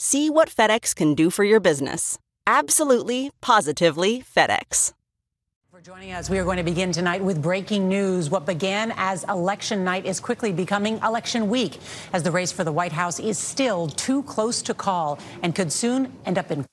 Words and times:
See 0.00 0.30
what 0.30 0.48
FedEx 0.48 0.94
can 0.94 1.14
do 1.14 1.28
for 1.28 1.42
your 1.42 1.58
business. 1.58 2.20
Absolutely, 2.46 3.32
positively 3.40 4.22
FedEx. 4.22 4.92
For 5.72 5.80
joining 5.80 6.12
us, 6.12 6.30
we 6.30 6.38
are 6.38 6.44
going 6.44 6.58
to 6.58 6.62
begin 6.62 6.92
tonight 6.92 7.20
with 7.20 7.42
breaking 7.42 7.88
news. 7.88 8.30
What 8.30 8.46
began 8.46 8.94
as 8.96 9.24
election 9.24 9.82
night 9.82 10.06
is 10.06 10.20
quickly 10.20 10.52
becoming 10.52 10.98
election 10.98 11.48
week, 11.48 11.78
as 12.12 12.22
the 12.22 12.30
race 12.30 12.52
for 12.52 12.62
the 12.62 12.70
White 12.70 12.92
House 12.92 13.18
is 13.18 13.38
still 13.38 13.88
too 13.88 14.22
close 14.22 14.62
to 14.62 14.72
call 14.72 15.18
and 15.42 15.52
could 15.52 15.72
soon 15.72 16.12
end 16.24 16.38
up 16.38 16.52
in. 16.52 16.64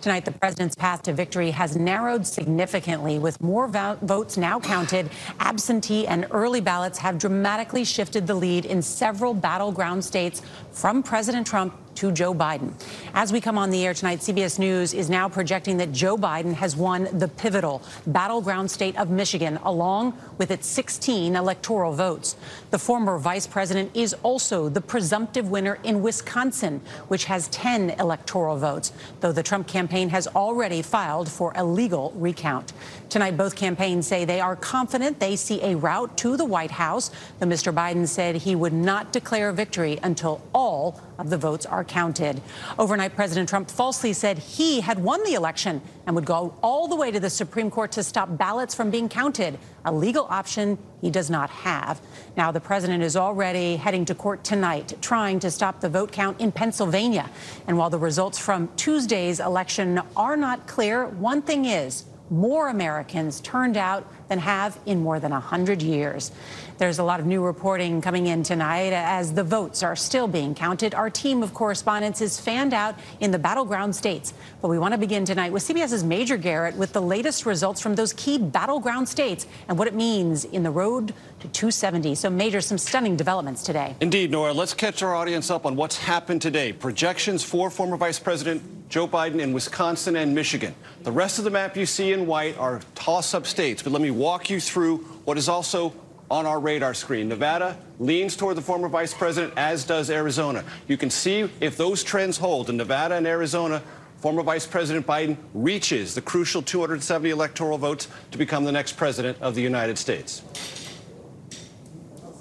Tonight, 0.00 0.24
the 0.24 0.32
president's 0.32 0.74
path 0.74 1.02
to 1.02 1.12
victory 1.12 1.50
has 1.50 1.76
narrowed 1.76 2.26
significantly, 2.26 3.18
with 3.18 3.42
more 3.42 3.68
votes 3.68 4.38
now 4.38 4.58
counted. 4.58 5.10
Absentee 5.38 6.06
and 6.06 6.26
early 6.30 6.62
ballots 6.62 6.96
have 6.96 7.18
dramatically 7.18 7.84
shifted 7.84 8.26
the 8.26 8.34
lead 8.34 8.64
in 8.64 8.80
several 8.80 9.34
battleground 9.34 10.02
states 10.02 10.40
from 10.72 11.02
President 11.02 11.46
Trump 11.46 11.78
to 11.96 12.12
Joe 12.12 12.34
Biden. 12.34 12.72
As 13.14 13.32
we 13.32 13.40
come 13.40 13.58
on 13.58 13.70
the 13.70 13.84
air 13.84 13.94
tonight, 13.94 14.20
CBS 14.20 14.58
News 14.58 14.94
is 14.94 15.10
now 15.10 15.28
projecting 15.28 15.76
that 15.78 15.92
Joe 15.92 16.16
Biden 16.16 16.54
has 16.54 16.76
won 16.76 17.08
the 17.18 17.28
pivotal 17.28 17.82
battleground 18.06 18.70
state 18.70 18.96
of 18.96 19.10
Michigan, 19.10 19.58
along 19.64 20.18
with 20.38 20.50
its 20.50 20.66
16 20.66 21.36
electoral 21.36 21.92
votes. 21.92 22.36
The 22.70 22.78
former 22.78 23.18
vice 23.18 23.46
president 23.46 23.90
is 23.94 24.14
also 24.22 24.68
the 24.68 24.80
presumptive 24.80 25.50
winner 25.50 25.78
in 25.84 26.02
Wisconsin, 26.02 26.80
which 27.08 27.24
has 27.26 27.48
10 27.48 27.90
electoral 27.98 28.56
votes, 28.56 28.92
though 29.20 29.32
the 29.32 29.42
Trump 29.42 29.66
campaign 29.68 30.08
has 30.08 30.26
already 30.28 30.82
filed 30.82 31.28
for 31.28 31.52
a 31.56 31.64
legal 31.64 32.12
recount. 32.16 32.72
Tonight, 33.08 33.36
both 33.36 33.54
campaigns 33.54 34.06
say 34.06 34.24
they 34.24 34.40
are 34.40 34.56
confident 34.56 35.20
they 35.20 35.36
see 35.36 35.62
a 35.62 35.76
route 35.76 36.16
to 36.18 36.36
the 36.36 36.44
White 36.44 36.72
House, 36.72 37.10
though 37.38 37.46
Mr. 37.46 37.72
Biden 37.72 38.08
said 38.08 38.34
he 38.36 38.54
would 38.54 38.72
not 38.72 39.12
declare 39.12 39.52
victory 39.52 39.98
until 40.02 40.42
all 40.52 41.00
of 41.18 41.30
the 41.30 41.38
votes 41.38 41.66
are 41.66 41.84
counted. 41.84 42.40
Overnight, 42.78 43.14
President 43.14 43.48
Trump 43.48 43.70
falsely 43.70 44.12
said 44.12 44.38
he 44.38 44.80
had 44.80 44.98
won 44.98 45.22
the 45.24 45.34
election 45.34 45.80
and 46.06 46.14
would 46.14 46.24
go 46.24 46.54
all 46.62 46.88
the 46.88 46.96
way 46.96 47.10
to 47.10 47.20
the 47.20 47.30
Supreme 47.30 47.70
Court 47.70 47.92
to 47.92 48.02
stop 48.02 48.36
ballots 48.36 48.74
from 48.74 48.90
being 48.90 49.08
counted, 49.08 49.58
a 49.84 49.92
legal 49.92 50.26
option 50.30 50.78
he 51.00 51.10
does 51.10 51.30
not 51.30 51.50
have. 51.50 52.00
Now, 52.36 52.50
the 52.50 52.60
president 52.60 53.02
is 53.02 53.16
already 53.16 53.76
heading 53.76 54.04
to 54.06 54.14
court 54.14 54.44
tonight, 54.44 54.94
trying 55.00 55.40
to 55.40 55.50
stop 55.50 55.80
the 55.80 55.88
vote 55.88 56.12
count 56.12 56.40
in 56.40 56.52
Pennsylvania. 56.52 57.30
And 57.66 57.78
while 57.78 57.90
the 57.90 57.98
results 57.98 58.38
from 58.38 58.68
Tuesday's 58.76 59.40
election 59.40 60.00
are 60.16 60.36
not 60.36 60.66
clear, 60.66 61.06
one 61.06 61.42
thing 61.42 61.64
is 61.66 62.04
more 62.30 62.68
Americans 62.68 63.40
turned 63.40 63.76
out 63.76 64.06
than 64.28 64.38
have 64.38 64.78
in 64.86 65.02
more 65.02 65.20
than 65.20 65.32
100 65.32 65.82
years. 65.82 66.32
There's 66.78 66.98
a 66.98 67.04
lot 67.04 67.20
of 67.20 67.26
new 67.26 67.44
reporting 67.44 68.00
coming 68.00 68.26
in 68.26 68.42
tonight 68.42 68.92
as 68.92 69.32
the 69.32 69.44
votes 69.44 69.82
are 69.82 69.94
still 69.94 70.26
being 70.26 70.54
counted. 70.54 70.94
Our 70.94 71.08
team 71.10 71.42
of 71.42 71.54
correspondents 71.54 72.20
is 72.20 72.40
fanned 72.40 72.74
out 72.74 72.96
in 73.20 73.30
the 73.30 73.38
battleground 73.38 73.94
states. 73.94 74.34
But 74.60 74.68
we 74.68 74.78
want 74.78 74.92
to 74.92 74.98
begin 74.98 75.24
tonight 75.24 75.52
with 75.52 75.62
CBS's 75.62 76.02
Major 76.02 76.36
Garrett 76.36 76.74
with 76.76 76.92
the 76.92 77.02
latest 77.02 77.46
results 77.46 77.80
from 77.80 77.94
those 77.94 78.12
key 78.14 78.38
battleground 78.38 79.08
states 79.08 79.46
and 79.68 79.78
what 79.78 79.86
it 79.86 79.94
means 79.94 80.44
in 80.46 80.62
the 80.62 80.70
road 80.70 81.14
to 81.40 81.48
270. 81.48 82.14
So, 82.16 82.30
Major, 82.30 82.60
some 82.60 82.78
stunning 82.78 83.16
developments 83.16 83.62
today. 83.62 83.94
Indeed, 84.00 84.30
Norah. 84.30 84.52
Let's 84.52 84.74
catch 84.74 85.02
our 85.02 85.14
audience 85.14 85.50
up 85.50 85.66
on 85.66 85.76
what's 85.76 85.98
happened 85.98 86.42
today. 86.42 86.72
Projections 86.72 87.44
for 87.44 87.70
former 87.70 87.96
Vice 87.96 88.18
President 88.18 88.62
Joe 88.88 89.08
Biden 89.08 89.40
in 89.40 89.52
Wisconsin 89.52 90.16
and 90.16 90.34
Michigan. 90.34 90.74
The 91.02 91.12
rest 91.12 91.38
of 91.38 91.44
the 91.44 91.50
map 91.50 91.76
you 91.76 91.86
see 91.86 92.12
in 92.12 92.26
white 92.26 92.56
are 92.58 92.80
toss 92.94 93.34
up 93.34 93.46
states. 93.46 93.82
But 93.82 93.92
let 93.92 94.02
me 94.02 94.10
walk 94.10 94.50
you 94.50 94.60
through 94.60 94.98
what 95.24 95.38
is 95.38 95.48
also 95.48 95.94
on 96.30 96.46
our 96.46 96.60
radar 96.60 96.94
screen. 96.94 97.28
Nevada 97.28 97.76
leans 97.98 98.36
toward 98.36 98.56
the 98.56 98.62
former 98.62 98.88
vice 98.88 99.14
president, 99.14 99.52
as 99.56 99.84
does 99.84 100.10
Arizona. 100.10 100.64
You 100.88 100.96
can 100.96 101.10
see 101.10 101.48
if 101.60 101.76
those 101.76 102.02
trends 102.02 102.38
hold 102.38 102.70
in 102.70 102.76
Nevada 102.76 103.14
and 103.14 103.26
Arizona. 103.26 103.82
Former 104.18 104.42
Vice 104.42 104.66
President 104.66 105.06
Biden 105.06 105.36
reaches 105.52 106.14
the 106.14 106.22
crucial 106.22 106.62
270 106.62 107.28
electoral 107.28 107.76
votes 107.76 108.08
to 108.30 108.38
become 108.38 108.64
the 108.64 108.72
next 108.72 108.96
president 108.96 109.36
of 109.42 109.54
the 109.54 109.60
United 109.60 109.98
States. 109.98 110.40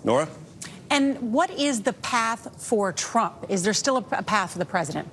Norah? 0.05 0.29
And 0.89 1.33
what 1.33 1.49
is 1.49 1.81
the 1.81 1.91
path 1.91 2.55
for 2.57 2.93
Trump? 2.93 3.47
Is 3.49 3.63
there 3.63 3.73
still 3.73 3.97
a 3.97 4.01
path 4.01 4.53
for 4.53 4.59
the 4.59 4.65
president? 4.65 5.09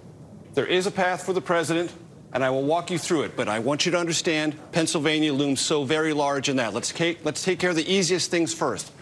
There 0.60 0.68
is 0.68 0.86
a 0.86 0.90
path 0.90 1.24
for 1.24 1.32
the 1.32 1.40
president 1.40 1.90
and 2.34 2.44
I 2.44 2.50
will 2.50 2.64
walk 2.64 2.90
you 2.90 2.98
through 2.98 3.22
it. 3.22 3.34
But 3.34 3.48
I 3.48 3.60
want 3.60 3.86
you 3.86 3.92
to 3.92 3.98
understand 3.98 4.54
Pennsylvania 4.72 5.32
looms 5.32 5.58
so 5.58 5.84
very 5.84 6.12
large 6.12 6.50
in 6.50 6.56
that. 6.56 6.74
Let's 6.74 6.92
take, 6.92 7.24
let's 7.24 7.42
take 7.42 7.58
care 7.58 7.70
of 7.70 7.76
the 7.76 7.90
easiest 7.90 8.30
things 8.30 8.52
first. 8.52 8.92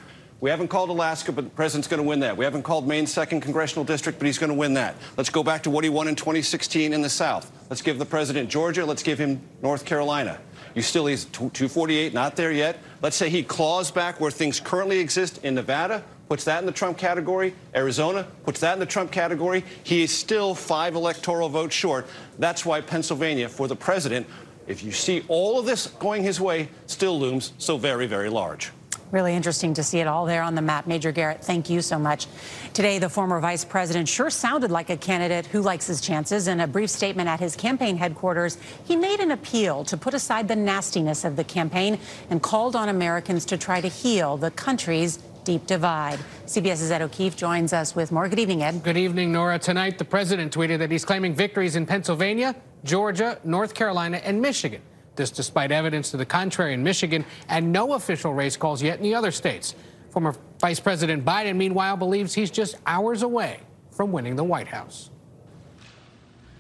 We 0.41 0.51
haven't 0.51 0.69
called 0.69 0.89
Alaska, 0.89 1.33
but 1.33 1.43
the 1.43 1.51
president's 1.51 1.89
going 1.89 2.01
to 2.01 2.09
win 2.09 2.21
that. 2.21 2.37
We 2.37 2.45
haven't 2.45 2.63
called 2.63 2.87
Maine's 2.87 3.13
second 3.13 3.41
congressional 3.41 3.85
district, 3.85 4.21
but 4.21 4.27
he's 4.27 4.39
going 4.39 4.53
to 4.53 4.57
win 4.57 4.75
that. 4.75 4.95
Let's 5.17 5.31
go 5.31 5.43
back 5.43 5.65
to 5.65 5.71
what 5.71 5.83
he 5.83 5.91
won 5.91 6.07
in 6.07 6.15
2016 6.15 6.93
in 6.93 7.03
the 7.03 7.11
South. 7.11 7.51
Let's 7.69 7.83
give 7.83 7.99
the 7.99 8.07
president 8.07 8.49
Georgia. 8.51 8.87
Let's 8.87 9.03
give 9.03 9.19
him 9.19 9.41
North 9.61 9.85
Carolina. 9.85 10.39
You 10.77 10.83
still, 10.83 11.07
he's 11.07 11.25
248, 11.25 12.15
not 12.15 12.37
there 12.37 12.53
yet. 12.53 12.79
Let's 13.03 13.17
say 13.17 13.31
he 13.31 13.43
claws 13.43 13.91
back 13.91 14.21
where 14.21 14.31
things 14.31 14.61
currently 14.61 15.01
exist 15.01 15.45
in 15.45 15.57
Nevada, 15.57 16.05
puts 16.29 16.45
that 16.45 16.61
in 16.61 16.67
the 16.67 16.73
Trump 16.73 16.99
category. 16.99 17.55
Arizona 17.75 18.27
puts 18.45 18.61
that 18.61 18.75
in 18.75 18.79
the 18.79 18.87
Trump 18.87 19.11
category. 19.11 19.65
He 19.83 20.03
is 20.03 20.13
still 20.13 20.55
five 20.55 20.95
electoral 20.95 21.49
votes 21.49 21.75
short. 21.75 22.07
That's 22.39 22.67
why 22.67 22.81
Pennsylvania, 22.81 23.49
for 23.49 23.67
the 23.67 23.77
president, 23.77 24.27
if 24.67 24.85
you 24.85 24.93
see 24.93 25.25
all 25.29 25.59
of 25.59 25.65
this 25.65 25.87
going 25.87 26.23
his 26.23 26.41
way, 26.41 26.69
still 26.87 27.19
looms 27.19 27.53
so 27.59 27.79
very, 27.79 28.07
very 28.07 28.29
large. 28.29 28.71
Really 29.11 29.35
interesting 29.35 29.73
to 29.73 29.83
see 29.83 30.01
it 30.01 30.07
all 30.07 30.27
there 30.27 30.43
on 30.43 30.55
the 30.55 30.61
map. 30.61 30.87
Major 30.87 31.13
Garrett, 31.13 31.43
thank 31.43 31.71
you 31.71 31.81
so 31.81 31.99
much. 31.99 32.27
Today, 32.75 32.99
the 32.99 33.09
former 33.09 33.41
vice 33.41 33.65
president 33.65 34.07
sure 34.07 34.29
sounded 34.29 34.71
like 34.71 34.91
a 34.91 34.99
candidate 34.99 35.47
who 35.47 35.63
likes 35.63 35.87
his 35.87 36.03
chances. 36.03 36.47
In 36.47 36.61
a 36.61 36.67
brief 36.67 36.91
statement 36.91 37.27
at 37.27 37.41
his 37.41 37.57
campaign 37.57 37.97
headquarters, 37.97 38.59
he 38.85 38.97
made 38.97 39.21
an 39.21 39.31
appeal 39.31 39.83
to 39.85 39.97
put 39.97 40.13
aside 40.13 40.47
the 40.47 40.57
nastiness 40.57 41.25
of 41.25 41.37
the 41.37 41.45
campaign 41.45 41.99
and 42.29 42.43
called 42.43 42.77
on 42.77 42.91
Americans 42.91 43.47
to 43.47 43.57
try 43.57 43.81
to 43.81 43.89
heal 43.89 44.37
the 44.37 44.51
country's 44.51 45.19
deep 45.49 45.67
divide. 45.67 46.19
CBS's 46.45 46.91
Ed 46.91 47.01
O'Keefe 47.01 47.35
joins 47.35 47.73
us 47.73 47.97
with 47.97 48.13
more. 48.13 48.29
Good 48.29 48.39
evening, 48.39 48.63
Ed. 48.63 48.83
Good 48.83 48.99
evening, 48.99 49.33
Norah. 49.33 49.59
Tonight, 49.59 49.97
the 49.97 50.05
president 50.05 50.53
tweeted 50.53 50.79
that 50.81 50.91
he's 50.91 51.07
claiming 51.07 51.35
victories 51.35 51.75
in 51.75 51.87
Pennsylvania, 51.87 52.55
Georgia, 52.85 53.39
North 53.45 53.73
Carolina, 53.73 54.19
and 54.19 54.43
Michigan. 54.43 54.83
This 55.17 55.31
despite 55.31 55.73
evidence 55.73 56.11
to 56.11 56.19
the 56.19 56.27
contrary 56.27 56.75
in 56.75 56.83
Michigan 56.83 57.25
and 57.49 57.73
no 57.73 57.95
official 57.95 58.35
race 58.35 58.59
calls 58.59 58.83
yet 58.83 58.99
in 58.99 59.03
the 59.03 59.15
other 59.15 59.31
states. 59.31 59.75
Former 60.11 60.35
Vice 60.61 60.81
President 60.81 61.25
Biden, 61.25 61.57
meanwhile, 61.57 61.97
believes 61.97 62.35
he's 62.35 62.51
just 62.51 62.77
hours 62.87 63.23
away 63.23 63.61
from 63.91 64.13
winning 64.13 64.37
the 64.37 64.45
White 64.45 64.69
House. 64.69 65.09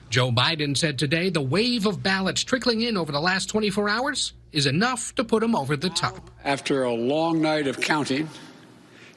Joe 0.08 0.32
Biden 0.32 0.74
said 0.74 0.98
today 0.98 1.28
the 1.28 1.42
wave 1.42 1.84
of 1.84 2.02
ballots 2.02 2.42
trickling 2.42 2.80
in 2.80 2.96
over 2.96 3.12
the 3.12 3.20
last 3.20 3.50
24 3.50 3.90
hours 3.90 4.32
is 4.50 4.64
enough 4.64 5.14
to 5.16 5.24
put 5.24 5.42
him 5.42 5.54
over 5.54 5.76
the 5.76 5.90
top. 5.90 6.30
After 6.42 6.84
a 6.84 6.94
long 6.94 7.42
night 7.42 7.66
of 7.66 7.78
counting, 7.78 8.30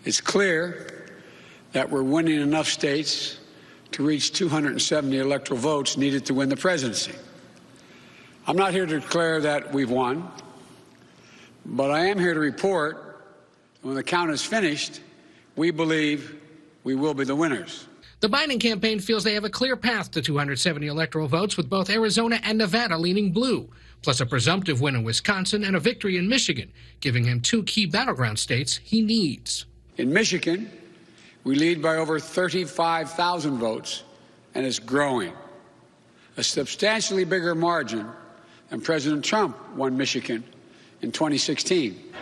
it's 0.06 0.21
clear 0.21 1.09
that 1.74 1.89
we're 1.89 2.03
winning 2.03 2.42
enough 2.42 2.68
states 2.68 3.38
to 3.92 4.06
reach 4.06 4.33
270 4.33 5.18
electoral 5.18 5.59
votes 5.59 5.98
needed 5.98 6.25
to 6.25 6.33
win 6.33 6.50
the 6.50 6.57
presidency. 6.57 7.13
I'm 8.48 8.56
not 8.56 8.71
here 8.74 8.86
to 8.86 9.00
declare 9.00 9.39
that 9.42 9.74
we've 9.74 9.92
won, 9.92 10.30
but 11.65 11.92
I 11.92 12.06
am 12.06 12.18
here 12.18 12.33
to 12.33 12.39
report 12.39 13.12
when 13.81 13.95
the 13.95 14.03
count 14.03 14.31
is 14.31 14.44
finished, 14.44 15.01
we 15.56 15.71
believe 15.71 16.39
we 16.83 16.95
will 16.95 17.13
be 17.13 17.24
the 17.24 17.36
winners. 17.36 17.88
The 18.19 18.30
Biden 18.30 18.59
campaign 18.59 19.00
feels 19.00 19.24
they 19.24 19.33
have 19.33 19.45
a 19.45 19.50
clear 19.50 19.75
path 19.75 20.12
to 20.12 20.21
270 20.21 20.86
electoral 20.86 21.27
votes, 21.27 21.57
with 21.57 21.69
both 21.69 21.89
Arizona 21.89 22.39
and 22.44 22.59
Nevada 22.59 22.98
leaning 22.98 23.31
blue, 23.31 23.68
plus 24.03 24.21
a 24.21 24.25
presumptive 24.25 24.80
win 24.80 24.95
in 24.95 25.03
Wisconsin 25.03 25.63
and 25.63 25.75
a 25.75 25.80
victory 25.80 26.18
in 26.18 26.30
Michigan, 26.30 26.71
giving 27.00 27.24
him 27.24 27.42
two 27.42 27.63
key 27.63 27.88
battleground 27.88 28.38
states 28.38 28.77
he 28.83 29.01
needs. 29.01 29.65
In 30.01 30.12
Michigan, 30.12 30.68
we 31.44 31.53
lead 31.53 31.80
by 31.80 31.98
over 31.98 32.19
35,000 32.19 33.59
votes, 33.59 34.01
and 34.56 34.65
it's 34.65 34.80
growing. 34.80 35.31
A 36.38 36.44
substantially 36.44 37.24
bigger 37.24 37.53
margin 37.53 38.09
than 38.71 38.81
President 38.81 39.24
Trump 39.24 39.56
won 39.75 39.95
Michigan 39.95 40.44
in 41.03 41.12
2016. 41.12 42.13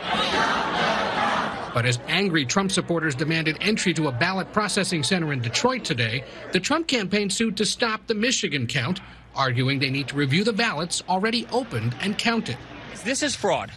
But 1.74 1.86
as 1.86 2.00
angry 2.10 2.46
Trump 2.46 2.74
supporters 2.74 3.16
demanded 3.16 3.56
entry 3.62 3.94
to 3.94 4.10
a 4.10 4.12
ballot 4.12 4.52
processing 4.52 5.02
center 5.02 5.31
in 5.31 5.40
Detroit 5.40 5.86
today, 5.86 6.26
the 6.52 6.60
Trump 6.60 6.86
campaign 6.86 7.30
sued 7.30 7.56
to 7.56 7.66
stop 7.66 8.08
the 8.08 8.14
Michigan 8.14 8.68
count, 8.68 9.00
arguing 9.36 9.80
they 9.80 9.90
need 9.90 10.10
to 10.10 10.18
review 10.18 10.44
the 10.44 10.52
ballots 10.52 11.02
already 11.08 11.48
opened 11.54 11.96
and 12.02 12.18
counted. 12.18 12.58
This 13.06 13.24
is 13.24 13.38
fraud. 13.38 13.72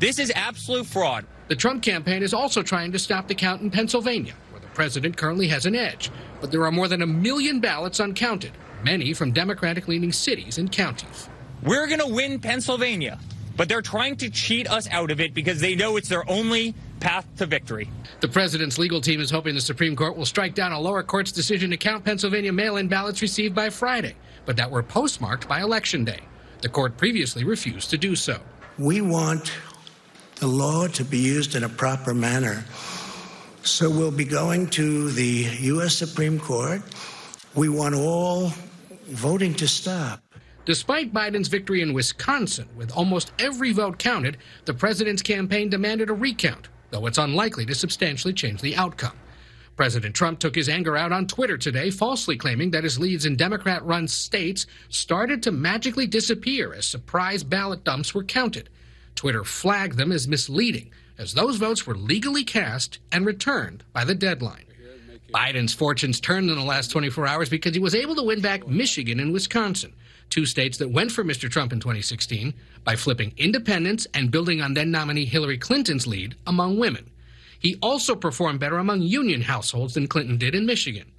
This 0.00 0.18
is 0.18 0.32
absolute 0.34 0.86
fraud. 0.86 1.24
The 1.46 1.56
Trump 1.56 1.82
campaign 1.82 2.22
is 2.22 2.32
also 2.32 2.62
trying 2.62 2.92
to 2.92 2.98
stop 2.98 3.28
the 3.28 3.34
count 3.34 3.60
in 3.60 3.70
Pennsylvania, 3.70 4.32
where 4.50 4.60
the 4.60 4.66
president 4.68 5.18
currently 5.18 5.48
has 5.48 5.66
an 5.66 5.74
edge. 5.74 6.10
But 6.40 6.50
there 6.50 6.64
are 6.64 6.72
more 6.72 6.88
than 6.88 7.02
a 7.02 7.06
million 7.06 7.60
ballots 7.60 8.00
uncounted, 8.00 8.52
many 8.82 9.12
from 9.12 9.30
Democratic 9.30 9.86
leaning 9.86 10.10
cities 10.10 10.56
and 10.56 10.72
counties. 10.72 11.28
We're 11.62 11.86
going 11.86 12.00
to 12.00 12.06
win 12.06 12.38
Pennsylvania, 12.38 13.18
but 13.58 13.68
they're 13.68 13.82
trying 13.82 14.16
to 14.16 14.30
cheat 14.30 14.70
us 14.70 14.88
out 14.88 15.10
of 15.10 15.20
it 15.20 15.34
because 15.34 15.60
they 15.60 15.74
know 15.74 15.98
it's 15.98 16.08
their 16.08 16.28
only 16.30 16.74
path 17.00 17.26
to 17.36 17.44
victory. 17.44 17.90
The 18.20 18.28
president's 18.28 18.78
legal 18.78 19.02
team 19.02 19.20
is 19.20 19.30
hoping 19.30 19.54
the 19.54 19.60
Supreme 19.60 19.96
Court 19.96 20.16
will 20.16 20.24
strike 20.24 20.54
down 20.54 20.72
a 20.72 20.80
lower 20.80 21.02
court's 21.02 21.30
decision 21.30 21.70
to 21.70 21.76
count 21.76 22.06
Pennsylvania 22.06 22.54
mail 22.54 22.78
in 22.78 22.88
ballots 22.88 23.20
received 23.20 23.54
by 23.54 23.68
Friday, 23.68 24.14
but 24.46 24.56
that 24.56 24.70
were 24.70 24.82
postmarked 24.82 25.46
by 25.46 25.60
Election 25.60 26.04
Day. 26.04 26.20
The 26.62 26.70
court 26.70 26.96
previously 26.96 27.44
refused 27.44 27.90
to 27.90 27.98
do 27.98 28.16
so. 28.16 28.40
We 28.78 29.02
want 29.02 29.52
the 30.44 30.50
law 30.50 30.86
to 30.86 31.02
be 31.02 31.16
used 31.16 31.54
in 31.54 31.64
a 31.64 31.68
proper 31.70 32.12
manner. 32.12 32.66
So 33.62 33.88
we'll 33.88 34.10
be 34.10 34.26
going 34.26 34.66
to 34.70 35.10
the 35.12 35.48
U.S. 35.72 35.96
Supreme 35.96 36.38
Court. 36.38 36.82
We 37.54 37.70
want 37.70 37.94
all 37.94 38.52
voting 39.06 39.54
to 39.54 39.66
stop. 39.66 40.20
Despite 40.66 41.14
Biden's 41.14 41.48
victory 41.48 41.80
in 41.80 41.94
Wisconsin, 41.94 42.68
with 42.76 42.92
almost 42.92 43.32
every 43.38 43.72
vote 43.72 43.98
counted, 43.98 44.36
the 44.66 44.74
president's 44.74 45.22
campaign 45.22 45.70
demanded 45.70 46.10
a 46.10 46.12
recount, 46.12 46.68
though 46.90 47.06
it's 47.06 47.16
unlikely 47.16 47.64
to 47.64 47.74
substantially 47.74 48.34
change 48.34 48.60
the 48.60 48.76
outcome. 48.76 49.16
President 49.76 50.14
Trump 50.14 50.40
took 50.40 50.54
his 50.54 50.68
anger 50.68 50.94
out 50.94 51.10
on 51.10 51.26
Twitter 51.26 51.56
today, 51.56 51.90
falsely 51.90 52.36
claiming 52.36 52.70
that 52.72 52.84
his 52.84 52.98
leads 52.98 53.24
in 53.24 53.34
Democrat 53.34 53.82
run 53.82 54.06
states 54.06 54.66
started 54.90 55.42
to 55.42 55.50
magically 55.50 56.06
disappear 56.06 56.74
as 56.74 56.84
surprise 56.84 57.42
ballot 57.42 57.82
dumps 57.82 58.14
were 58.14 58.24
counted. 58.24 58.68
Twitter 59.14 59.44
flagged 59.44 59.96
them 59.96 60.12
as 60.12 60.28
misleading, 60.28 60.90
as 61.18 61.34
those 61.34 61.56
votes 61.56 61.86
were 61.86 61.96
legally 61.96 62.44
cast 62.44 62.98
and 63.12 63.24
returned 63.24 63.84
by 63.92 64.04
the 64.04 64.14
deadline. 64.14 64.64
Biden's 65.32 65.74
fortunes 65.74 66.20
turned 66.20 66.48
in 66.48 66.56
the 66.56 66.62
last 66.62 66.92
24 66.92 67.26
hours 67.26 67.48
because 67.48 67.74
he 67.74 67.80
was 67.80 67.94
able 67.94 68.14
to 68.14 68.22
win 68.22 68.40
back 68.40 68.68
Michigan 68.68 69.18
and 69.18 69.32
Wisconsin, 69.32 69.92
two 70.30 70.46
states 70.46 70.78
that 70.78 70.92
went 70.92 71.10
for 71.10 71.24
Mr. 71.24 71.50
Trump 71.50 71.72
in 71.72 71.80
2016, 71.80 72.54
by 72.84 72.94
flipping 72.94 73.32
independents 73.36 74.06
and 74.14 74.30
building 74.30 74.62
on 74.62 74.74
then 74.74 74.90
nominee 74.90 75.24
Hillary 75.24 75.58
Clinton's 75.58 76.06
lead 76.06 76.36
among 76.46 76.78
women. 76.78 77.10
He 77.58 77.76
also 77.82 78.14
performed 78.14 78.60
better 78.60 78.78
among 78.78 79.02
union 79.02 79.40
households 79.40 79.94
than 79.94 80.06
Clinton 80.06 80.38
did 80.38 80.54
in 80.54 80.66
Michigan. 80.66 81.10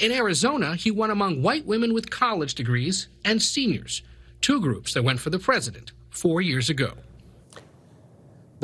In 0.00 0.12
Arizona, 0.12 0.74
he 0.74 0.90
won 0.90 1.10
among 1.10 1.40
white 1.40 1.64
women 1.64 1.94
with 1.94 2.10
college 2.10 2.54
degrees 2.54 3.08
and 3.24 3.40
seniors, 3.40 4.02
two 4.40 4.60
groups 4.60 4.92
that 4.92 5.04
went 5.04 5.20
for 5.20 5.30
the 5.30 5.38
president 5.38 5.92
four 6.10 6.42
years 6.42 6.68
ago. 6.68 6.94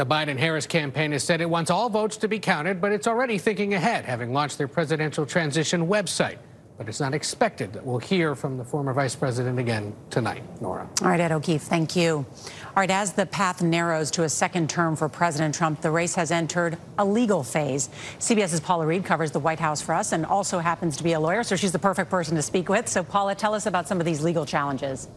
The 0.00 0.06
Biden 0.06 0.38
Harris 0.38 0.66
campaign 0.66 1.12
has 1.12 1.22
said 1.22 1.42
it 1.42 1.50
wants 1.50 1.70
all 1.70 1.90
votes 1.90 2.16
to 2.16 2.26
be 2.26 2.38
counted, 2.38 2.80
but 2.80 2.90
it's 2.90 3.06
already 3.06 3.36
thinking 3.36 3.74
ahead, 3.74 4.06
having 4.06 4.32
launched 4.32 4.56
their 4.56 4.66
presidential 4.66 5.26
transition 5.26 5.88
website. 5.88 6.38
But 6.78 6.88
it's 6.88 7.00
not 7.00 7.12
expected 7.12 7.74
that 7.74 7.84
we'll 7.84 7.98
hear 7.98 8.34
from 8.34 8.56
the 8.56 8.64
former 8.64 8.94
vice 8.94 9.14
president 9.14 9.58
again 9.58 9.92
tonight. 10.08 10.42
Norah. 10.62 10.88
All 11.02 11.08
right, 11.10 11.20
Ed 11.20 11.32
O'Keefe, 11.32 11.60
thank 11.60 11.96
you. 11.96 12.14
All 12.14 12.76
right, 12.76 12.90
as 12.90 13.12
the 13.12 13.26
path 13.26 13.60
narrows 13.60 14.10
to 14.12 14.22
a 14.22 14.28
second 14.30 14.70
term 14.70 14.96
for 14.96 15.06
President 15.10 15.54
Trump, 15.54 15.82
the 15.82 15.90
race 15.90 16.14
has 16.14 16.30
entered 16.30 16.78
a 16.96 17.04
legal 17.04 17.42
phase. 17.42 17.90
CBS's 18.20 18.60
Paula 18.60 18.86
Reid 18.86 19.04
covers 19.04 19.32
the 19.32 19.38
White 19.38 19.60
House 19.60 19.82
for 19.82 19.94
us 19.94 20.12
and 20.12 20.24
also 20.24 20.60
happens 20.60 20.96
to 20.96 21.04
be 21.04 21.12
a 21.12 21.20
lawyer, 21.20 21.42
so 21.42 21.56
she's 21.56 21.72
the 21.72 21.78
perfect 21.78 22.10
person 22.10 22.36
to 22.36 22.42
speak 22.42 22.70
with. 22.70 22.88
So, 22.88 23.04
Paula, 23.04 23.34
tell 23.34 23.52
us 23.52 23.66
about 23.66 23.86
some 23.86 24.00
of 24.00 24.06
these 24.06 24.22
legal 24.22 24.46
challenges. 24.46 25.08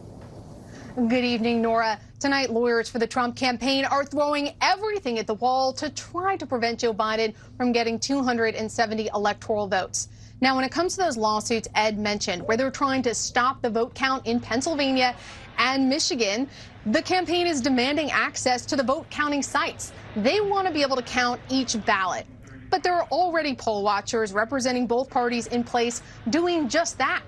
Good 0.94 1.24
evening, 1.24 1.60
Norah. 1.60 1.98
Tonight, 2.20 2.50
lawyers 2.50 2.88
for 2.88 3.00
the 3.00 3.06
Trump 3.08 3.34
campaign 3.34 3.84
are 3.84 4.04
throwing 4.04 4.54
everything 4.60 5.18
at 5.18 5.26
the 5.26 5.34
wall 5.34 5.72
to 5.72 5.90
try 5.90 6.36
to 6.36 6.46
prevent 6.46 6.78
Joe 6.78 6.94
Biden 6.94 7.34
from 7.56 7.72
getting 7.72 7.98
270 7.98 9.10
electoral 9.12 9.66
votes. 9.66 10.06
Now, 10.40 10.54
when 10.54 10.64
it 10.64 10.70
comes 10.70 10.94
to 10.94 11.02
those 11.02 11.16
lawsuits 11.16 11.66
Ed 11.74 11.98
mentioned, 11.98 12.46
where 12.46 12.56
they're 12.56 12.70
trying 12.70 13.02
to 13.02 13.14
stop 13.14 13.60
the 13.60 13.70
vote 13.70 13.92
count 13.96 14.24
in 14.24 14.38
Pennsylvania 14.38 15.16
and 15.58 15.88
Michigan, 15.88 16.48
the 16.86 17.02
campaign 17.02 17.48
is 17.48 17.60
demanding 17.60 18.12
access 18.12 18.64
to 18.66 18.76
the 18.76 18.84
vote 18.84 19.10
counting 19.10 19.42
sites. 19.42 19.92
They 20.14 20.40
want 20.40 20.68
to 20.68 20.72
be 20.72 20.82
able 20.82 20.94
to 20.94 21.02
count 21.02 21.40
each 21.50 21.76
ballot. 21.84 22.24
But 22.70 22.84
there 22.84 22.94
are 22.94 23.08
already 23.10 23.56
poll 23.56 23.82
watchers 23.82 24.32
representing 24.32 24.86
both 24.86 25.10
parties 25.10 25.48
in 25.48 25.64
place 25.64 26.02
doing 26.30 26.68
just 26.68 26.98
that. 26.98 27.24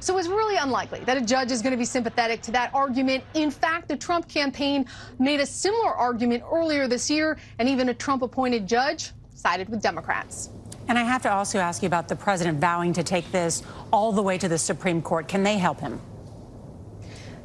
So 0.00 0.16
it's 0.16 0.28
really 0.28 0.56
unlikely 0.56 1.00
that 1.00 1.16
a 1.16 1.20
judge 1.20 1.50
is 1.50 1.60
going 1.60 1.72
to 1.72 1.76
be 1.76 1.84
sympathetic 1.84 2.40
to 2.42 2.50
that 2.52 2.72
argument. 2.72 3.24
In 3.34 3.50
fact, 3.50 3.88
the 3.88 3.96
Trump 3.96 4.28
campaign 4.28 4.86
made 5.18 5.40
a 5.40 5.46
similar 5.46 5.90
argument 5.90 6.44
earlier 6.50 6.86
this 6.86 7.10
year, 7.10 7.36
and 7.58 7.68
even 7.68 7.88
a 7.88 7.94
Trump 7.94 8.22
appointed 8.22 8.66
judge 8.66 9.10
sided 9.34 9.68
with 9.68 9.82
Democrats. 9.82 10.50
And 10.88 10.98
I 10.98 11.02
have 11.02 11.22
to 11.22 11.32
also 11.32 11.58
ask 11.58 11.82
you 11.82 11.86
about 11.86 12.08
the 12.08 12.16
president 12.16 12.60
vowing 12.60 12.92
to 12.94 13.02
take 13.02 13.30
this 13.32 13.62
all 13.92 14.12
the 14.12 14.22
way 14.22 14.38
to 14.38 14.48
the 14.48 14.56
Supreme 14.56 15.02
Court. 15.02 15.28
Can 15.28 15.42
they 15.42 15.58
help 15.58 15.80
him? 15.80 16.00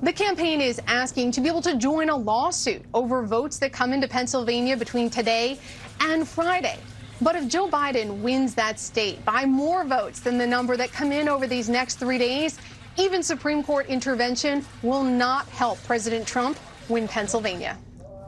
The 0.01 0.13
campaign 0.13 0.62
is 0.62 0.82
asking 0.88 1.32
to 1.32 1.42
be 1.42 1.48
able 1.48 1.62
to 1.62 1.75
join 1.75 2.10
a 2.10 2.16
lawsuit 2.16 2.84
over 2.94 3.24
votes 3.24 3.58
that 3.60 3.74
come 3.74 3.94
into 3.94 4.08
Pennsylvania 4.08 4.78
between 4.78 5.10
today 5.10 5.60
and 6.01 6.28
Friday. 6.28 6.78
But 7.24 7.38
if 7.38 7.48
Joe 7.48 7.70
Biden 7.70 8.20
wins 8.20 8.53
that 8.56 8.77
state 8.77 9.24
by 9.24 9.46
more 9.46 9.86
votes 9.86 10.20
than 10.20 10.38
the 10.38 10.46
number 10.46 10.75
that 10.75 10.92
come 10.92 11.13
in 11.13 11.30
over 11.30 11.48
these 11.48 11.70
next 11.70 11.96
three 11.96 12.18
days, 12.18 12.58
even 12.98 13.24
Supreme 13.24 13.63
Court 13.63 13.88
intervention 13.88 14.65
will 14.82 15.03
not 15.03 15.48
help 15.48 15.82
President 15.84 16.27
Trump 16.27 16.60
win 16.89 17.08
Pennsylvania. 17.08 17.77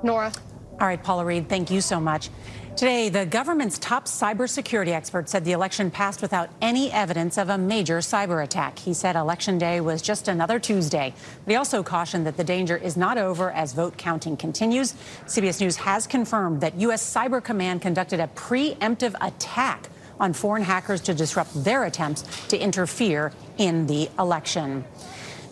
Norah. 0.02 0.32
All 0.80 0.88
right, 0.88 1.04
Paula 1.04 1.26
Reid, 1.26 1.50
thank 1.50 1.70
you 1.70 1.82
so 1.82 2.00
much. 2.00 2.30
Today, 2.76 3.08
the 3.08 3.26
government's 3.26 3.80
top 3.80 4.04
cybersecurity 4.04 4.90
expert 4.90 5.30
said 5.30 5.46
the 5.46 5.54
election 5.54 5.90
passed 5.90 6.22
without 6.22 6.50
any 6.62 6.92
evidence 6.92 7.38
of 7.38 7.48
a 7.48 7.58
major 7.58 8.00
cyber 8.00 8.44
attack. 8.44 8.78
He 8.78 8.94
said 8.94 9.16
election 9.16 9.58
day 9.58 9.80
was 9.80 10.02
just 10.02 10.28
another 10.28 10.60
Tuesday. 10.60 11.14
But 11.46 11.52
he 11.52 11.56
also 11.56 11.84
cautioned 11.84 12.28
that 12.28 12.36
the 12.36 12.44
danger 12.44 12.76
is 12.76 12.98
not 12.98 13.18
over 13.18 13.50
as 13.52 13.72
vote 13.72 13.96
counting 13.96 14.36
continues. 14.36 14.92
CBS 15.26 15.62
News 15.62 15.78
has 15.78 16.06
confirmed 16.06 16.60
that 16.60 16.76
U.S. 16.76 17.02
Cyber 17.16 17.42
Command 17.42 17.82
conducted 17.82 18.20
a 18.20 18.28
preemptive 18.36 19.16
attack 19.22 19.88
on 20.20 20.34
foreign 20.34 20.64
hackers 20.64 21.00
to 21.04 21.14
disrupt 21.14 21.64
their 21.64 21.86
attempts 21.86 22.24
to 22.48 22.58
interfere 22.58 23.32
in 23.58 23.88
the 23.88 24.10
election. 24.20 24.84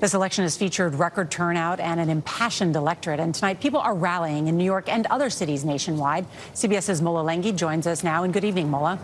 This 0.04 0.14
election 0.14 0.44
has 0.44 0.58
featured 0.58 0.96
record 0.96 1.32
turnout 1.32 1.80
and 1.80 1.98
an 1.98 2.10
impassioned 2.10 2.76
electorate. 2.76 3.22
And 3.22 3.34
tonight, 3.34 3.62
people 3.62 3.80
are 3.80 3.96
rallying 3.96 4.48
in 4.48 4.58
New 4.58 4.66
York 4.66 4.90
and 4.90 5.06
other 5.06 5.30
cities 5.30 5.64
nationwide. 5.64 6.26
CBS's 6.54 7.02
Mola 7.02 7.24
Lenghi 7.24 7.56
joins 7.56 7.88
us 7.88 8.04
now. 8.04 8.24
And 8.24 8.34
good 8.34 8.44
evening, 8.44 8.70
Mola. 8.70 9.00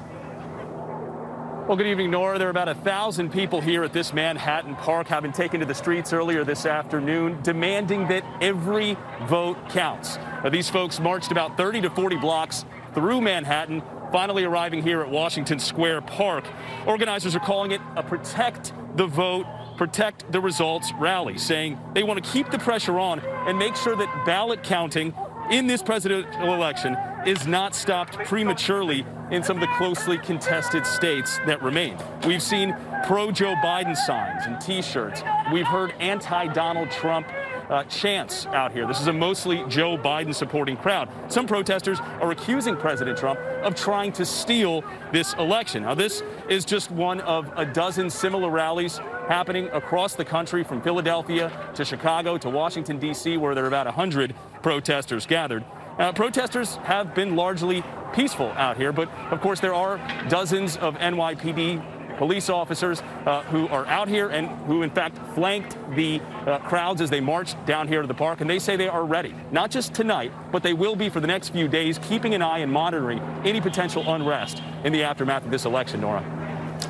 Well, 1.69 1.77
good 1.77 1.87
evening, 1.87 2.11
Norah. 2.11 2.37
There 2.37 2.49
are 2.49 2.51
about 2.51 2.67
a 2.67 2.75
thousand 2.75 3.31
people 3.31 3.61
here 3.61 3.85
at 3.85 3.93
this 3.93 4.11
Manhattan 4.11 4.75
Park 4.75 5.07
having 5.07 5.31
taken 5.31 5.61
to 5.61 5.65
the 5.65 5.73
streets 5.73 6.11
earlier 6.11 6.43
this 6.43 6.65
afternoon, 6.65 7.41
demanding 7.43 8.05
that 8.09 8.25
every 8.41 8.97
vote 9.29 9.69
counts. 9.69 10.17
Now, 10.17 10.49
these 10.49 10.69
folks 10.69 10.99
marched 10.99 11.31
about 11.31 11.55
30 11.55 11.79
to 11.83 11.89
40 11.91 12.17
blocks 12.17 12.65
through 12.93 13.21
Manhattan, 13.21 13.83
finally 14.11 14.43
arriving 14.43 14.83
here 14.83 14.99
at 14.99 15.09
Washington 15.09 15.59
Square 15.59 16.01
Park. 16.01 16.43
Organizers 16.85 17.37
are 17.37 17.39
calling 17.39 17.71
it 17.71 17.79
a 17.95 18.03
protect 18.03 18.73
the 18.97 19.07
vote 19.07 19.45
protect 19.79 20.29
the 20.33 20.41
results 20.41 20.91
rally, 20.99 21.37
saying 21.37 21.79
they 21.93 22.03
want 22.03 22.21
to 22.21 22.31
keep 22.31 22.51
the 22.51 22.59
pressure 22.59 22.99
on 22.99 23.21
and 23.47 23.57
make 23.57 23.77
sure 23.77 23.95
that 23.95 24.25
ballot 24.25 24.61
counting 24.61 25.13
in 25.51 25.67
this 25.67 25.81
presidential 25.81 26.53
election 26.53 26.97
is 27.25 27.47
not 27.47 27.73
stopped 27.73 28.17
prematurely 28.25 29.05
in 29.31 29.41
some 29.41 29.55
of 29.55 29.61
the 29.61 29.73
closely 29.77 30.17
contested 30.17 30.85
states 30.85 31.37
that 31.45 31.63
remain. 31.63 31.97
We've 32.27 32.43
seen 32.43 32.75
pro 33.05 33.31
Joe 33.31 33.55
Biden 33.63 33.95
signs 33.95 34.45
and 34.45 34.59
t 34.59 34.81
shirts. 34.81 35.23
We've 35.53 35.65
heard 35.65 35.93
anti 36.01 36.47
Donald 36.47 36.91
Trump 36.91 37.25
uh, 37.69 37.83
chants 37.83 38.45
out 38.47 38.71
here. 38.71 38.87
This 38.87 38.99
is 38.99 39.07
a 39.07 39.13
mostly 39.13 39.63
Joe 39.67 39.97
Biden 39.97 40.33
supporting 40.33 40.77
crowd. 40.77 41.09
Some 41.27 41.47
protesters 41.47 41.99
are 41.99 42.31
accusing 42.31 42.75
President 42.75 43.17
Trump 43.17 43.39
of 43.63 43.75
trying 43.75 44.11
to 44.13 44.25
steal 44.25 44.83
this 45.11 45.33
election. 45.35 45.83
Now, 45.83 45.95
this 45.95 46.23
is 46.49 46.65
just 46.65 46.91
one 46.91 47.21
of 47.21 47.51
a 47.55 47.65
dozen 47.65 48.09
similar 48.09 48.49
rallies 48.49 48.97
happening 49.27 49.69
across 49.71 50.15
the 50.15 50.25
country 50.25 50.63
from 50.63 50.81
Philadelphia 50.81 51.51
to 51.75 51.85
Chicago 51.85 52.37
to 52.37 52.49
Washington, 52.49 52.97
D.C., 52.97 53.37
where 53.37 53.53
there 53.53 53.63
are 53.63 53.67
about 53.67 53.85
100 53.85 54.35
protesters 54.63 55.25
gathered. 55.25 55.63
Uh, 55.99 56.11
protesters 56.13 56.77
have 56.77 57.13
been 57.13 57.35
largely 57.35 57.83
peaceful 58.13 58.47
out 58.55 58.77
here, 58.77 58.91
but 58.91 59.09
of 59.31 59.41
course 59.41 59.59
there 59.59 59.73
are 59.73 59.97
dozens 60.29 60.77
of 60.77 60.95
NYPD 60.95 61.98
police 62.19 62.49
officers 62.49 63.01
uh, 63.25 63.41
who 63.43 63.67
are 63.69 63.85
out 63.87 64.09
here 64.09 64.27
and 64.27 64.49
who, 64.67 64.83
in 64.83 64.89
fact, 64.89 65.17
flanked 65.33 65.77
the 65.95 66.19
uh, 66.45 66.59
crowds 66.59 66.99
as 66.99 67.09
they 67.09 67.21
marched 67.21 67.55
down 67.65 67.87
here 67.87 68.01
to 68.01 68.07
the 68.07 68.13
park. 68.13 68.41
And 68.41 68.49
they 68.49 68.59
say 68.59 68.75
they 68.75 68.89
are 68.89 69.05
ready, 69.05 69.33
not 69.51 69.71
just 69.71 69.93
tonight, 69.93 70.33
but 70.51 70.61
they 70.61 70.73
will 70.73 70.97
be 70.97 71.07
for 71.07 71.21
the 71.21 71.27
next 71.27 71.49
few 71.49 71.69
days, 71.69 71.97
keeping 71.97 72.35
an 72.35 72.41
eye 72.41 72.59
and 72.59 72.71
monitoring 72.71 73.19
any 73.45 73.61
potential 73.61 74.03
unrest 74.13 74.61
in 74.83 74.91
the 74.91 75.01
aftermath 75.01 75.45
of 75.45 75.51
this 75.51 75.63
election, 75.63 76.01
Norah. 76.01 76.25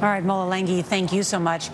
All 0.02 0.10
right, 0.10 0.24
Mola 0.24 0.50
Lenghi, 0.50 0.84
thank 0.84 1.14
you 1.14 1.22
so 1.22 1.38
much. 1.40 1.70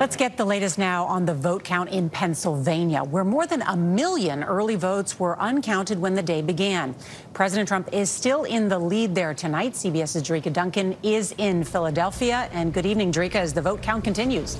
Let's 0.00 0.16
get 0.16 0.38
the 0.38 0.46
latest 0.46 0.78
now 0.78 1.04
on 1.04 1.26
the 1.26 1.34
vote 1.34 1.62
count 1.62 1.90
in 1.90 2.08
Pennsylvania, 2.08 3.04
where 3.04 3.22
more 3.22 3.46
than 3.46 3.60
a 3.60 3.76
million 3.76 4.42
early 4.42 4.74
votes 4.74 5.20
were 5.20 5.38
uncounted 5.38 6.00
when 6.00 6.14
the 6.14 6.22
day 6.22 6.40
began. 6.40 6.94
President 7.34 7.68
Trump 7.68 7.90
is 7.92 8.08
still 8.08 8.44
in 8.44 8.70
the 8.70 8.78
lead 8.78 9.14
there 9.14 9.34
tonight. 9.34 9.74
CBS's 9.74 10.22
Jericka 10.22 10.54
Duncan 10.54 10.96
is 11.02 11.34
in 11.36 11.64
Philadelphia. 11.64 12.48
And 12.52 12.72
good 12.72 12.86
evening, 12.86 13.12
Jericka, 13.12 13.34
as 13.34 13.52
the 13.52 13.60
vote 13.60 13.82
count 13.82 14.02
continues. 14.02 14.56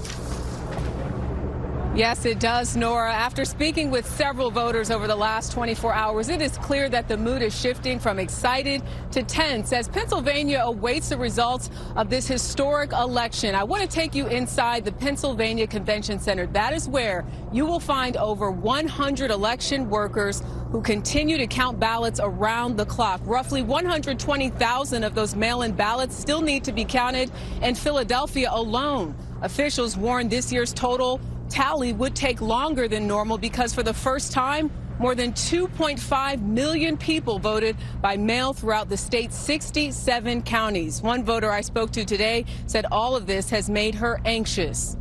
Yes, 1.93 2.25
it 2.25 2.39
does, 2.39 2.77
Norah. 2.77 3.13
After 3.13 3.45
speaking 3.45 3.91
with 3.91 4.09
several 4.09 4.53
voters 4.53 4.93
over 4.93 5.09
the 5.09 5.17
last 5.17 5.51
24 5.51 5.93
hours, 5.93 6.29
it 6.29 6.41
is 6.41 6.57
clear 6.59 6.89
that 6.89 7.09
the 7.09 7.17
mood 7.17 7.43
is 7.43 7.59
shifting 7.59 7.99
from 7.99 8.21
excited 8.21 8.81
to 9.11 9.25
tense 9.25 9.73
as 9.73 9.89
Pennsylvania 9.89 10.61
awaits 10.65 11.09
the 11.09 11.19
results 11.19 11.69
of 11.97 12.09
this 12.09 12.29
historic 12.29 12.93
election. 12.93 13.57
I 13.57 13.65
want 13.65 13.83
to 13.83 13.89
take 13.89 14.15
you 14.15 14.29
inside 14.29 14.85
the 14.85 14.93
Pennsylvania 14.93 15.67
Convention 15.67 16.21
Center. 16.21 16.47
That 16.47 16.73
is 16.73 16.89
where 16.89 17.27
you 17.53 17.67
will 17.67 17.81
find 17.81 18.17
over 18.17 18.53
100 18.53 19.33
election 19.33 19.91
workers 19.91 20.45
who 20.71 20.81
continue 20.83 21.39
to 21.39 21.49
count 21.49 21.81
ballots 21.81 22.21
around 22.23 22.77
the 22.77 22.87
clock. 22.87 23.21
Roughly 23.25 23.63
120,000 23.63 25.03
of 25.03 25.17
those 25.17 25.35
mail-in 25.35 25.73
ballots 25.73 26.17
still 26.17 26.41
need 26.41 26.63
to 26.63 26.73
be 26.73 26.85
counted 26.85 27.33
in 27.63 27.75
Philadelphia 27.75 28.49
alone. 28.53 29.17
Officials 29.43 29.97
warn 29.97 30.29
this 30.29 30.53
year's 30.53 30.73
total 30.73 31.21
tally 31.51 31.93
would 31.93 32.15
take 32.15 32.41
longer 32.41 32.89
than 32.89 33.07
normal 33.07 33.37
because 33.37 33.75
for 33.75 33.83
the 33.83 33.93
first 33.93 34.33
time, 34.33 34.71
more 35.01 35.15
than 35.15 35.33
2.5 35.33 36.43
million 36.43 36.97
people 36.97 37.39
voted 37.39 37.77
by 38.03 38.17
mail 38.19 38.53
throughout 38.53 38.89
the 38.91 38.97
state's 38.97 39.35
67 39.35 40.43
counties. 40.43 41.01
One 41.01 41.25
voter 41.25 41.51
I 41.51 41.63
spoke 41.63 41.91
to 41.93 42.05
today 42.05 42.45
said 42.67 42.85
all 42.93 43.17
of 43.17 43.27
this 43.27 43.49
has 43.49 43.71
made 43.71 43.95
her 43.95 44.21
anxious. 44.27 44.99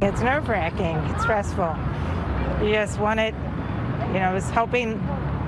It's 0.00 0.20
nerve 0.22 0.48
wracking, 0.48 0.96
it's 1.12 1.22
stressful. 1.22 1.76
You 2.66 2.72
just 2.72 2.98
want 2.98 3.20
it, 3.20 3.34
you 4.08 4.20
know, 4.20 4.30
I 4.30 4.32
was 4.32 4.48
hoping 4.50 4.98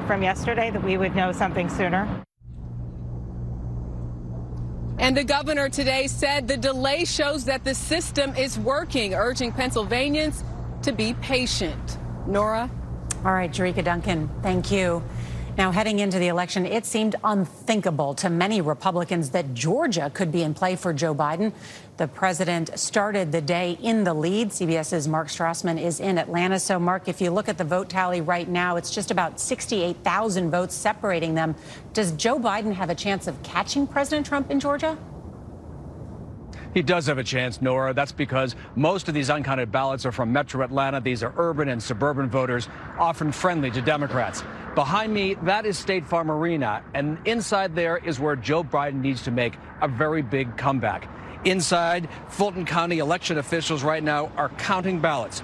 from 0.07 0.23
yesterday 0.23 0.71
that 0.71 0.83
we 0.83 0.99
would 0.99 1.17
know 1.17 1.33
something 1.33 1.69
sooner. 1.69 2.26
And 4.99 5.17
the 5.17 5.25
governor 5.25 5.69
today 5.69 6.07
said 6.07 6.49
the 6.49 6.57
delay 6.57 7.05
shows 7.05 7.45
that 7.45 7.65
the 7.65 7.75
system 7.75 8.35
is 8.35 8.59
working, 8.59 9.15
urging 9.15 9.53
Pennsylvanians 9.53 10.43
to 10.83 10.93
be 10.93 11.15
patient. 11.15 11.99
Norah? 12.27 12.71
All 13.25 13.33
right, 13.33 13.51
Jericka 13.51 13.85
Duncan, 13.85 14.31
thank 14.43 14.71
you. 14.71 15.03
Now, 15.57 15.71
heading 15.71 16.01
into 16.01 16.19
the 16.19 16.29
election, 16.29 16.67
it 16.67 16.85
seemed 16.85 17.17
unthinkable 17.25 18.13
to 18.17 18.29
many 18.29 18.61
Republicans 18.61 19.31
that 19.31 19.55
Georgia 19.55 20.11
could 20.13 20.31
be 20.31 20.43
in 20.43 20.53
play 20.53 20.77
for 20.77 20.93
Joe 20.93 21.15
Biden. 21.15 21.51
The 21.97 22.07
president 22.07 22.79
started 22.79 23.33
the 23.33 23.41
day 23.41 23.79
in 23.81 24.05
the 24.05 24.13
lead. 24.13 24.51
CBS's 24.51 25.09
Mark 25.09 25.29
Strassmann 25.29 25.81
is 25.81 25.99
in 25.99 26.19
Atlanta. 26.19 26.61
So, 26.61 26.79
Mark, 26.79 27.09
if 27.09 27.23
you 27.23 27.31
look 27.31 27.49
at 27.49 27.57
the 27.57 27.65
vote 27.65 27.89
tally 27.89 28.21
right 28.21 28.47
now, 28.47 28.77
it's 28.77 28.91
just 28.91 29.11
about 29.11 29.41
68,000 29.41 30.51
votes 30.51 30.75
separating 30.75 31.35
them. 31.35 31.55
Does 31.95 32.13
Joe 32.13 32.39
Biden 32.39 32.75
have 32.75 32.91
a 32.91 32.95
chance 32.95 33.27
of 33.27 33.43
catching 33.43 33.87
President 33.87 34.27
Trump 34.27 34.51
in 34.51 34.61
Georgia? 34.61 34.99
He 36.75 36.83
does 36.83 37.07
have 37.07 37.19
a 37.19 37.25
chance, 37.25 37.63
Norah. 37.63 37.95
That's 37.95 38.13
because 38.13 38.55
most 38.75 39.09
of 39.09 39.15
these 39.15 39.31
uncounted 39.31 39.73
ballots 39.73 40.05
are 40.05 40.13
from 40.13 40.33
metro 40.33 40.63
Atlanta. 40.63 41.01
These 41.01 41.23
are 41.23 41.33
urban 41.37 41.69
and 41.69 41.83
suburban 41.83 42.29
voters, 42.29 42.69
often 42.99 43.33
friendly 43.33 43.71
to 43.71 43.81
Democrats. 43.81 44.43
Behind 44.75 45.13
me, 45.13 45.35
that 45.45 45.65
is 45.65 45.79
State 45.79 46.07
Farm 46.07 46.31
Arena, 46.31 46.83
and 46.93 47.17
inside 47.25 47.75
there 47.75 47.97
is 47.97 48.21
where 48.21 48.37
Joe 48.37 48.63
Biden 48.63 49.01
needs 49.01 49.23
to 49.23 49.31
make 49.31 49.55
a 49.81 49.89
very 49.89 50.21
big 50.21 50.59
comeback. 50.59 51.09
Inside, 51.47 52.09
Fulton 52.29 52.67
County 52.67 52.99
election 52.99 53.39
officials 53.39 53.83
right 53.83 54.03
now 54.03 54.31
are 54.37 54.51
counting 54.51 55.01
ballots. 55.01 55.43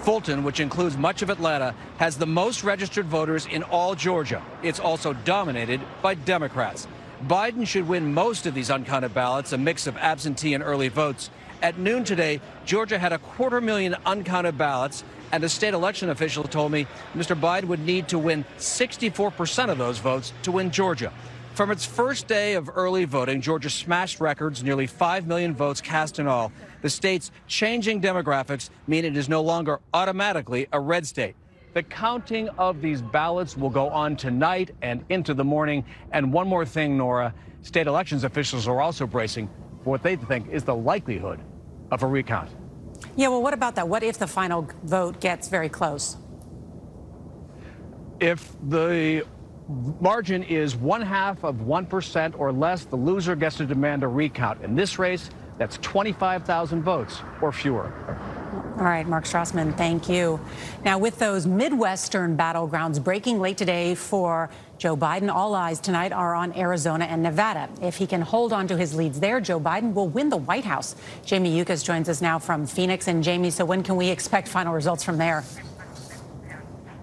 Fulton, 0.00 0.44
which 0.44 0.60
includes 0.60 0.96
much 0.96 1.22
of 1.22 1.28
Atlanta, 1.28 1.74
has 1.98 2.16
the 2.16 2.26
most 2.26 2.64
registered 2.64 3.06
voters 3.06 3.46
in 3.46 3.62
all 3.64 3.94
Georgia. 3.94 4.42
It's 4.62 4.80
also 4.80 5.12
dominated 5.12 5.80
by 6.00 6.14
Democrats. 6.14 6.86
Biden 7.26 7.66
should 7.66 7.86
win 7.86 8.14
most 8.14 8.46
of 8.46 8.54
these 8.54 8.70
uncounted 8.70 9.12
ballots, 9.12 9.52
a 9.52 9.58
mix 9.58 9.86
of 9.86 9.96
absentee 9.98 10.54
and 10.54 10.64
early 10.64 10.88
votes. 10.88 11.28
At 11.62 11.78
noon 11.78 12.02
today, 12.02 12.40
Georgia 12.64 12.98
had 12.98 13.12
a 13.12 13.18
quarter 13.18 13.60
million 13.60 13.94
uncounted 14.06 14.56
ballots, 14.56 15.04
and 15.30 15.44
a 15.44 15.48
state 15.48 15.74
election 15.74 16.08
official 16.08 16.44
told 16.44 16.72
me 16.72 16.86
Mr. 17.14 17.38
Biden 17.38 17.64
would 17.64 17.80
need 17.80 18.08
to 18.08 18.18
win 18.18 18.46
64% 18.56 19.68
of 19.68 19.76
those 19.76 19.98
votes 19.98 20.32
to 20.44 20.52
win 20.52 20.70
Georgia. 20.70 21.12
From 21.52 21.70
its 21.70 21.84
first 21.84 22.26
day 22.26 22.54
of 22.54 22.70
early 22.74 23.04
voting, 23.04 23.42
Georgia 23.42 23.68
smashed 23.68 24.18
records, 24.18 24.62
nearly 24.62 24.86
5 24.86 25.26
million 25.26 25.54
votes 25.54 25.82
cast 25.82 26.18
in 26.18 26.26
all. 26.26 26.52
The 26.80 26.88
state's 26.88 27.30
changing 27.46 28.00
demographics 28.00 28.70
mean 28.86 29.04
it 29.04 29.14
is 29.14 29.28
no 29.28 29.42
longer 29.42 29.80
automatically 29.92 30.68
a 30.72 30.80
red 30.80 31.06
state. 31.06 31.34
The 31.72 31.82
counting 31.84 32.48
of 32.50 32.82
these 32.82 33.00
ballots 33.00 33.56
will 33.56 33.70
go 33.70 33.88
on 33.88 34.16
tonight 34.16 34.72
and 34.82 35.04
into 35.08 35.34
the 35.34 35.44
morning. 35.44 35.84
And 36.10 36.32
one 36.32 36.48
more 36.48 36.64
thing, 36.64 36.96
Norah 36.96 37.32
state 37.62 37.86
elections 37.86 38.24
officials 38.24 38.66
are 38.66 38.80
also 38.80 39.06
bracing 39.06 39.48
for 39.84 39.90
what 39.90 40.02
they 40.02 40.16
think 40.16 40.48
is 40.48 40.64
the 40.64 40.74
likelihood 40.74 41.40
of 41.90 42.02
a 42.02 42.06
recount. 42.06 42.50
Yeah, 43.16 43.28
well, 43.28 43.42
what 43.42 43.54
about 43.54 43.76
that? 43.76 43.88
What 43.88 44.02
if 44.02 44.18
the 44.18 44.26
final 44.26 44.68
vote 44.82 45.20
gets 45.20 45.48
very 45.48 45.68
close? 45.68 46.16
If 48.18 48.52
the 48.68 49.24
margin 50.00 50.42
is 50.42 50.74
one 50.74 51.00
half 51.00 51.44
of 51.44 51.56
1% 51.56 52.38
or 52.38 52.52
less, 52.52 52.84
the 52.84 52.96
loser 52.96 53.36
gets 53.36 53.56
to 53.56 53.66
demand 53.66 54.02
a 54.02 54.08
recount. 54.08 54.62
In 54.62 54.74
this 54.74 54.98
race, 54.98 55.30
that's 55.56 55.78
25,000 55.78 56.82
votes 56.82 57.20
or 57.40 57.52
fewer. 57.52 57.92
All 58.80 58.86
right, 58.86 59.06
Mark 59.06 59.24
Strassmann, 59.24 59.76
thank 59.76 60.08
you. 60.08 60.40
Now, 60.86 60.96
with 60.96 61.18
those 61.18 61.46
Midwestern 61.46 62.34
battlegrounds 62.34 63.04
breaking 63.04 63.38
late 63.38 63.58
today 63.58 63.94
for 63.94 64.48
Joe 64.78 64.96
Biden, 64.96 65.30
all 65.30 65.54
eyes 65.54 65.80
tonight 65.80 66.12
are 66.12 66.34
on 66.34 66.56
Arizona 66.56 67.04
and 67.04 67.22
Nevada. 67.22 67.68
If 67.82 67.96
he 67.96 68.06
can 68.06 68.22
hold 68.22 68.54
on 68.54 68.66
to 68.68 68.78
his 68.78 68.94
leads 68.94 69.20
there, 69.20 69.38
Joe 69.38 69.60
Biden 69.60 69.92
will 69.92 70.08
win 70.08 70.30
the 70.30 70.38
White 70.38 70.64
House. 70.64 70.96
Jamie 71.26 71.54
Yuccas 71.58 71.82
joins 71.82 72.08
us 72.08 72.22
now 72.22 72.38
from 72.38 72.66
Phoenix. 72.66 73.06
And 73.06 73.22
Jamie, 73.22 73.50
so 73.50 73.66
when 73.66 73.82
can 73.82 73.96
we 73.96 74.08
expect 74.08 74.48
final 74.48 74.72
results 74.72 75.04
from 75.04 75.18
there? 75.18 75.44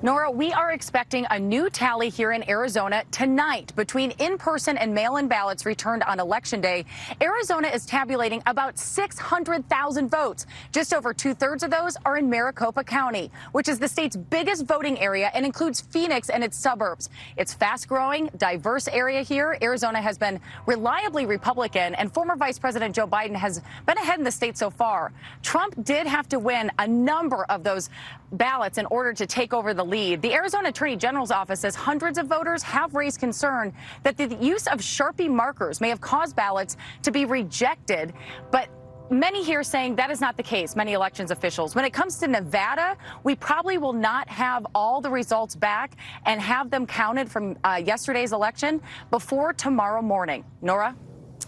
Norah, 0.04 0.30
we 0.30 0.54
are 0.54 0.74
expecting 0.74 1.26
a 1.32 1.40
new 1.40 1.72
tally 1.72 2.10
here 2.10 2.32
in 2.32 2.48
Arizona 2.48 3.04
tonight 3.10 3.74
between 3.76 4.12
in-person 4.20 4.78
and 4.78 4.94
mail-in 4.94 5.28
ballots 5.28 5.66
returned 5.66 6.04
on 6.04 6.20
Election 6.20 6.62
Day. 6.62 6.86
Arizona 7.20 7.68
is 7.70 7.84
tabulating 7.84 8.44
about 8.46 8.78
600,000 8.78 10.08
votes. 10.08 10.46
Just 10.72 10.94
over 10.94 11.16
two-thirds 11.16 11.64
of 11.64 11.72
those 11.72 11.98
are 12.06 12.18
in 12.18 12.30
Maricopa 12.30 12.84
County, 12.84 13.32
which 13.54 13.68
is 13.68 13.80
the 13.80 13.88
state's 13.88 14.16
biggest 14.16 14.68
voting 14.68 15.00
area 15.00 15.32
and 15.34 15.44
includes 15.44 15.82
Phoenix 15.82 16.30
and 16.30 16.44
its 16.44 16.58
suburbs. 16.58 17.10
It's 17.36 17.56
fast-growing, 17.56 18.30
diverse 18.38 18.88
area 18.88 19.24
here. 19.24 19.58
Arizona 19.64 20.00
has 20.00 20.20
been 20.20 20.40
reliably 20.68 21.26
Republican, 21.26 21.96
and 21.96 22.14
former 22.14 22.36
Vice 22.36 22.60
President 22.60 22.94
Joe 22.94 23.08
Biden 23.08 23.36
has 23.36 23.64
been 23.88 23.98
ahead 23.98 24.20
in 24.20 24.24
the 24.24 24.32
state 24.32 24.60
so 24.60 24.70
far. 24.70 25.12
Trump 25.42 25.74
did 25.84 26.06
have 26.06 26.30
to 26.30 26.38
win 26.38 26.70
a 26.78 26.88
number 26.88 27.46
of 27.46 27.64
those 27.64 27.90
ballots 28.34 28.78
in 28.78 28.86
order 28.88 29.12
to 29.14 29.26
take 29.26 29.54
over 29.54 29.74
the 29.74 29.87
lead. 29.90 30.22
The 30.22 30.34
Arizona 30.34 30.70
Attorney 30.70 30.96
General's 30.96 31.32
office 31.32 31.62
says 31.62 31.76
hundreds 31.76 32.18
of 32.18 32.28
voters 32.28 32.64
have 32.64 32.94
raised 32.94 33.20
concern 33.20 33.74
that 34.04 34.18
the 34.18 34.36
use 34.36 34.68
of 34.68 34.80
Sharpie 34.80 35.30
markers 35.30 35.82
may 35.82 35.90
have 35.90 36.02
caused 36.02 36.36
ballots 36.36 36.78
to 37.04 37.12
be 37.12 37.26
rejected. 37.26 38.14
But 38.52 38.70
many 39.10 39.44
here 39.44 39.64
saying 39.64 39.96
that 39.96 40.12
is 40.12 40.20
not 40.20 40.38
the 40.38 40.44
case, 40.44 40.76
many 40.76 40.94
elections 40.94 41.32
officials. 41.32 41.76
When 41.76 41.86
it 41.86 41.94
comes 41.94 42.18
to 42.20 42.28
Nevada, 42.28 42.98
we 43.24 43.36
probably 43.36 43.78
will 43.78 43.94
not 43.94 44.28
have 44.30 44.68
all 44.76 45.02
the 45.02 45.10
results 45.10 45.56
back 45.56 45.96
and 46.26 46.42
have 46.42 46.70
them 46.70 46.86
counted 46.86 47.30
from 47.32 47.58
uh, 47.64 47.82
yesterday's 47.84 48.34
election 48.34 48.82
before 49.10 49.54
tomorrow 49.54 50.02
morning. 50.02 50.44
Norah? 50.62 50.96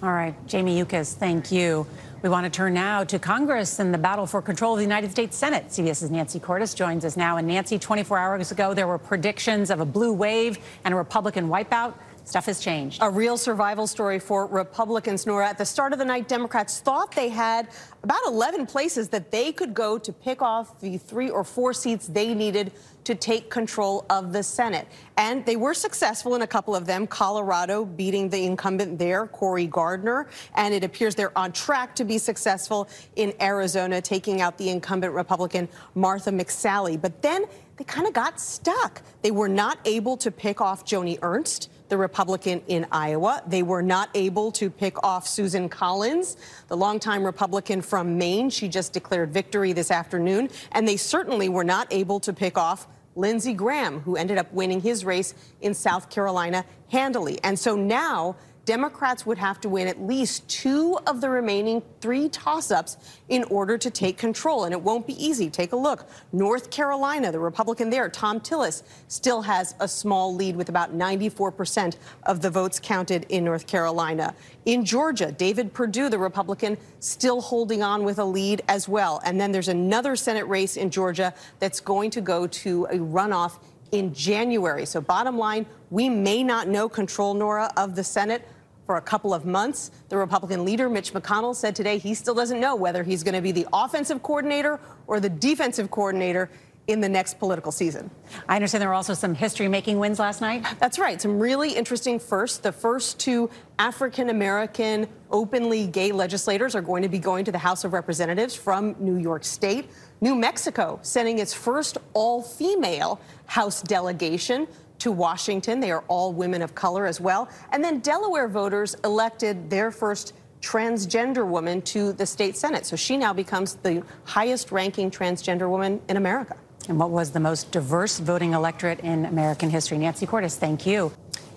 All 0.01 0.13
right, 0.13 0.33
Jamie 0.47 0.77
Yuccas, 0.77 1.13
thank 1.13 1.51
you. 1.51 1.85
We 2.21 2.29
want 2.29 2.45
to 2.45 2.49
turn 2.49 2.73
now 2.73 3.03
to 3.03 3.19
Congress 3.19 3.79
and 3.79 3.93
the 3.93 3.97
battle 3.97 4.25
for 4.25 4.41
control 4.41 4.71
of 4.71 4.77
the 4.77 4.83
United 4.83 5.11
States 5.11 5.35
Senate. 5.35 5.67
CBS's 5.67 6.09
Nancy 6.09 6.39
Cordes 6.39 6.73
joins 6.73 7.03
us 7.03 7.17
now. 7.17 7.35
And 7.35 7.45
Nancy, 7.45 7.77
24 7.77 8.17
hours 8.17 8.49
ago, 8.49 8.73
there 8.73 8.87
were 8.87 8.97
predictions 8.97 9.69
of 9.69 9.81
a 9.81 9.85
blue 9.85 10.13
wave 10.13 10.57
and 10.85 10.93
a 10.93 10.97
Republican 10.97 11.49
wipeout. 11.49 11.95
Stuff 12.25 12.45
has 12.45 12.59
changed. 12.59 13.01
A 13.01 13.09
real 13.09 13.37
survival 13.37 13.87
story 13.87 14.19
for 14.19 14.45
Republicans, 14.45 15.25
Norah. 15.25 15.49
At 15.49 15.57
the 15.57 15.65
start 15.65 15.93
of 15.93 15.99
the 15.99 16.05
night, 16.05 16.27
Democrats 16.27 16.79
thought 16.79 17.15
they 17.15 17.29
had 17.29 17.69
about 18.03 18.21
11 18.27 18.65
places 18.65 19.09
that 19.09 19.31
they 19.31 19.51
could 19.51 19.73
go 19.73 19.97
to 19.97 20.13
pick 20.13 20.41
off 20.41 20.79
the 20.79 20.97
three 20.97 21.29
or 21.29 21.43
four 21.43 21.73
seats 21.73 22.07
they 22.07 22.33
needed 22.33 22.71
to 23.05 23.15
take 23.15 23.49
control 23.49 24.05
of 24.09 24.31
the 24.31 24.43
Senate. 24.43 24.87
And 25.17 25.43
they 25.45 25.55
were 25.55 25.73
successful 25.73 26.35
in 26.35 26.43
a 26.43 26.47
couple 26.47 26.75
of 26.75 26.85
them, 26.85 27.07
Colorado 27.07 27.83
beating 27.83 28.29
the 28.29 28.45
incumbent 28.45 28.99
there, 28.99 29.25
Cory 29.25 29.65
Gardner. 29.65 30.27
And 30.55 30.73
it 30.73 30.83
appears 30.83 31.15
they're 31.15 31.35
on 31.37 31.51
track 31.51 31.95
to 31.95 32.05
be 32.05 32.19
successful 32.19 32.87
in 33.15 33.33
Arizona, 33.41 34.01
taking 34.01 34.41
out 34.41 34.57
the 34.57 34.69
incumbent 34.69 35.13
Republican 35.13 35.67
Martha 35.95 36.29
McSally. 36.29 37.01
But 37.01 37.23
then 37.23 37.45
they 37.77 37.83
kind 37.85 38.05
of 38.05 38.13
got 38.13 38.39
stuck. 38.39 39.01
They 39.23 39.31
were 39.31 39.49
not 39.49 39.79
able 39.85 40.17
to 40.17 40.29
pick 40.29 40.61
off 40.61 40.85
Joni 40.85 41.17
Ernst 41.21 41.69
the 41.89 41.97
Republican 41.97 42.61
in 42.67 42.85
Iowa. 42.91 43.43
They 43.47 43.63
were 43.63 43.81
not 43.81 44.09
able 44.13 44.51
to 44.53 44.69
pick 44.69 45.03
off 45.03 45.27
Susan 45.27 45.67
Collins, 45.69 46.37
the 46.67 46.77
longtime 46.77 47.23
Republican 47.23 47.81
from 47.81 48.17
Maine. 48.17 48.49
She 48.49 48.67
just 48.67 48.93
declared 48.93 49.33
victory 49.33 49.73
this 49.73 49.91
afternoon. 49.91 50.49
And 50.71 50.87
they 50.87 50.97
certainly 50.97 51.49
were 51.49 51.63
not 51.63 51.87
able 51.91 52.19
to 52.21 52.33
pick 52.33 52.57
off 52.57 52.87
Lindsey 53.15 53.53
Graham, 53.53 53.99
who 54.01 54.15
ended 54.15 54.37
up 54.37 54.51
winning 54.53 54.79
his 54.81 55.03
race 55.03 55.33
in 55.61 55.73
South 55.73 56.09
Carolina 56.09 56.63
handily. 56.89 57.39
And 57.43 57.59
so 57.59 57.75
now 57.75 58.35
Democrats 58.65 59.25
would 59.25 59.37
have 59.37 59.59
to 59.61 59.69
win 59.69 59.87
at 59.87 60.01
least 60.01 60.47
two 60.47 60.99
of 61.07 61.21
the 61.21 61.29
remaining 61.29 61.81
three 62.01 62.29
toss 62.29 62.71
ups 62.71 62.97
in 63.29 63.43
order 63.45 63.77
to 63.77 63.89
take 63.89 64.17
control. 64.17 64.65
And 64.65 64.73
it 64.73 64.81
won't 64.81 65.07
be 65.07 65.13
easy. 65.23 65.49
Take 65.49 65.71
a 65.71 65.75
look. 65.75 66.07
North 66.31 66.69
Carolina, 66.69 67.31
the 67.31 67.39
Republican 67.39 67.89
there, 67.89 68.09
Thom 68.09 68.39
Tillis, 68.39 68.83
still 69.07 69.41
has 69.41 69.75
a 69.79 69.87
small 69.87 70.35
lead 70.35 70.55
with 70.55 70.69
about 70.69 70.95
94% 70.95 71.95
of 72.23 72.41
the 72.41 72.49
votes 72.49 72.79
counted 72.79 73.25
in 73.29 73.43
North 73.43 73.65
Carolina. 73.65 74.35
In 74.65 74.85
Georgia, 74.85 75.31
David 75.31 75.73
Perdue, 75.73 76.09
the 76.09 76.19
Republican, 76.19 76.77
still 76.99 77.41
holding 77.41 77.81
on 77.81 78.03
with 78.03 78.19
a 78.19 78.25
lead 78.25 78.61
as 78.67 78.87
well. 78.87 79.19
And 79.25 79.41
then 79.41 79.51
there's 79.51 79.67
another 79.67 80.15
Senate 80.15 80.47
race 80.47 80.77
in 80.77 80.91
Georgia 80.91 81.33
that's 81.59 81.79
going 81.79 82.11
to 82.11 82.21
go 82.21 82.45
to 82.47 82.85
a 82.85 82.97
runoff 82.97 83.59
in 83.91 84.13
January. 84.13 84.85
So, 84.85 85.01
bottom 85.01 85.37
line, 85.37 85.65
we 85.89 86.09
may 86.09 86.43
not 86.43 86.67
know 86.67 86.89
control, 86.89 87.33
Norah, 87.33 87.71
of 87.77 87.95
the 87.95 88.03
Senate 88.03 88.47
for 88.85 88.97
a 88.97 89.01
couple 89.01 89.33
of 89.33 89.45
months. 89.45 89.91
The 90.09 90.17
Republican 90.17 90.65
leader, 90.65 90.89
Mitch 90.89 91.13
McConnell, 91.13 91.55
said 91.55 91.75
today 91.75 91.97
he 91.97 92.13
still 92.13 92.33
doesn't 92.33 92.59
know 92.59 92.75
whether 92.75 93.03
he's 93.03 93.23
going 93.23 93.35
to 93.35 93.41
be 93.41 93.51
the 93.51 93.67
offensive 93.71 94.23
coordinator 94.23 94.79
or 95.07 95.19
the 95.19 95.29
defensive 95.29 95.91
coordinator 95.91 96.49
in 96.87 97.01
the 97.01 97.07
next 97.07 97.37
political 97.37 97.71
season. 97.71 98.09
I 98.47 98.55
understand 98.55 98.81
there 98.81 98.89
were 98.89 98.95
also 98.95 99.13
some 99.13 99.35
history 99.35 99.67
making 99.67 99.99
wins 99.99 100.17
last 100.17 100.41
night. 100.41 100.65
That's 100.79 100.97
right. 100.97 101.21
Some 101.21 101.39
really 101.39 101.73
interesting 101.73 102.17
firsts. 102.17 102.57
The 102.57 102.71
first 102.71 103.19
two 103.19 103.51
African 103.77 104.29
American 104.29 105.07
openly 105.29 105.85
gay 105.85 106.11
legislators 106.11 106.73
are 106.73 106.81
going 106.81 107.03
to 107.03 107.09
be 107.09 107.19
going 107.19 107.45
to 107.45 107.51
the 107.51 107.59
House 107.59 107.83
of 107.83 107.93
Representatives 107.93 108.55
from 108.55 108.95
New 108.97 109.17
York 109.17 109.43
State. 109.43 109.87
New 110.19 110.33
Mexico 110.33 110.99
sending 111.03 111.37
its 111.37 111.53
first 111.53 111.99
all 112.15 112.41
female 112.41 113.21
House 113.45 113.83
delegation 113.83 114.67
to 114.99 115.11
Washington. 115.11 115.79
They 115.79 115.91
are 115.91 116.03
all 116.07 116.33
women 116.33 116.61
of 116.61 116.75
color 116.75 117.05
as 117.05 117.19
well. 117.19 117.49
And 117.71 117.83
then 117.83 117.99
Delaware 117.99 118.47
voters 118.47 118.95
elected 119.03 119.69
their 119.69 119.91
first 119.91 120.33
transgender 120.61 121.47
woman 121.47 121.81
to 121.81 122.13
the 122.13 122.25
state 122.25 122.57
Senate. 122.57 122.85
So 122.85 122.95
she 122.95 123.17
now 123.17 123.33
becomes 123.33 123.75
the 123.75 124.03
highest 124.25 124.71
ranking 124.71 125.09
transgender 125.09 125.69
woman 125.69 126.01
in 126.09 126.17
America. 126.17 126.57
And 126.87 126.99
what 126.99 127.11
was 127.11 127.31
the 127.31 127.39
most 127.39 127.71
diverse 127.71 128.19
voting 128.19 128.53
electorate 128.53 128.99
in 129.01 129.25
American 129.25 129.69
history? 129.69 129.97
Nancy 129.97 130.25
Cordes, 130.25 130.55
thank 130.55 130.85
you. 130.85 131.11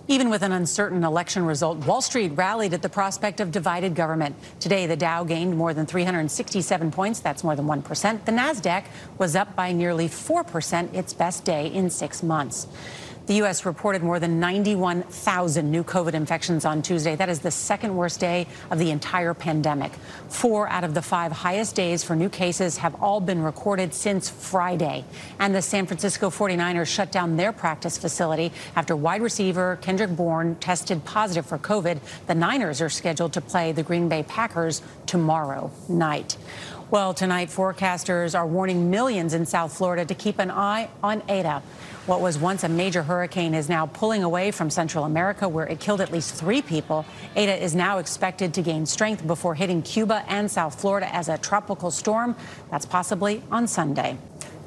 Even 0.08 0.30
with 0.30 0.42
an 0.42 0.52
uncertain 0.52 1.04
election 1.04 1.46
result, 1.46 1.78
Wall 1.86 2.02
Street 2.02 2.32
rallied 2.34 2.74
at 2.74 2.82
the 2.82 2.88
prospect 2.88 3.40
of 3.40 3.52
divided 3.52 3.94
government. 3.94 4.34
Today, 4.58 4.86
the 4.86 4.96
Dow 4.96 5.22
gained 5.22 5.56
more 5.56 5.72
than 5.72 5.86
367 5.86 6.90
points. 6.90 7.20
That's 7.20 7.44
more 7.44 7.54
than 7.54 7.66
1%. 7.66 8.24
The 8.24 8.32
NASDAQ 8.32 8.84
was 9.18 9.36
up 9.36 9.54
by 9.54 9.72
nearly 9.72 10.08
4%, 10.08 10.92
its 10.92 11.14
best 11.14 11.44
day 11.44 11.68
in 11.68 11.88
six 11.88 12.22
months. 12.22 12.66
The 13.26 13.34
U.S. 13.34 13.64
reported 13.64 14.02
more 14.02 14.18
than 14.18 14.40
91,000 14.40 15.70
new 15.70 15.84
COVID 15.84 16.14
infections 16.14 16.64
on 16.64 16.82
Tuesday. 16.82 17.14
That 17.14 17.28
is 17.28 17.38
the 17.38 17.52
second 17.52 17.96
worst 17.96 18.18
day 18.18 18.48
of 18.68 18.80
the 18.80 18.90
entire 18.90 19.32
pandemic. 19.32 19.92
Four 20.28 20.68
out 20.68 20.82
of 20.82 20.94
the 20.94 21.02
five 21.02 21.30
highest 21.30 21.76
days 21.76 22.02
for 22.02 22.16
new 22.16 22.28
cases 22.28 22.78
have 22.78 23.00
all 23.00 23.20
been 23.20 23.40
recorded 23.40 23.94
since 23.94 24.28
Friday. 24.28 25.04
And 25.38 25.54
the 25.54 25.62
San 25.62 25.86
Francisco 25.86 26.30
49ers 26.30 26.88
shut 26.88 27.12
down 27.12 27.36
their 27.36 27.52
practice 27.52 27.96
facility 27.96 28.50
after 28.74 28.96
wide 28.96 29.22
receiver 29.22 29.78
Kendrick 29.80 30.16
Bourne 30.16 30.56
tested 30.56 31.04
positive 31.04 31.46
for 31.46 31.58
COVID. 31.58 32.00
The 32.26 32.34
Niners 32.34 32.80
are 32.80 32.88
scheduled 32.88 33.34
to 33.34 33.40
play 33.40 33.70
the 33.70 33.84
Green 33.84 34.08
Bay 34.08 34.24
Packers 34.24 34.82
tomorrow 35.06 35.70
night. 35.88 36.36
Well, 36.92 37.14
tonight, 37.14 37.48
forecasters 37.48 38.38
are 38.38 38.46
warning 38.46 38.90
millions 38.90 39.32
in 39.32 39.46
South 39.46 39.74
Florida 39.74 40.04
to 40.04 40.14
keep 40.14 40.38
an 40.38 40.50
eye 40.50 40.90
on 41.02 41.22
Eta. 41.26 41.62
What 42.04 42.20
was 42.20 42.36
once 42.36 42.64
a 42.64 42.68
major 42.68 43.04
hurricane 43.04 43.54
is 43.54 43.68
now 43.68 43.86
pulling 43.86 44.24
away 44.24 44.50
from 44.50 44.70
Central 44.70 45.04
America, 45.04 45.48
where 45.48 45.66
it 45.66 45.78
killed 45.78 46.00
at 46.00 46.10
least 46.10 46.34
three 46.34 46.60
people. 46.60 47.06
Eta 47.36 47.62
is 47.62 47.76
now 47.76 47.98
expected 47.98 48.54
to 48.54 48.62
gain 48.62 48.86
strength 48.86 49.24
before 49.24 49.54
hitting 49.54 49.82
Cuba 49.82 50.24
and 50.26 50.50
South 50.50 50.80
Florida 50.80 51.14
as 51.14 51.28
a 51.28 51.38
tropical 51.38 51.92
storm. 51.92 52.34
That's 52.72 52.86
possibly 52.86 53.40
on 53.52 53.68
Sunday. 53.68 54.18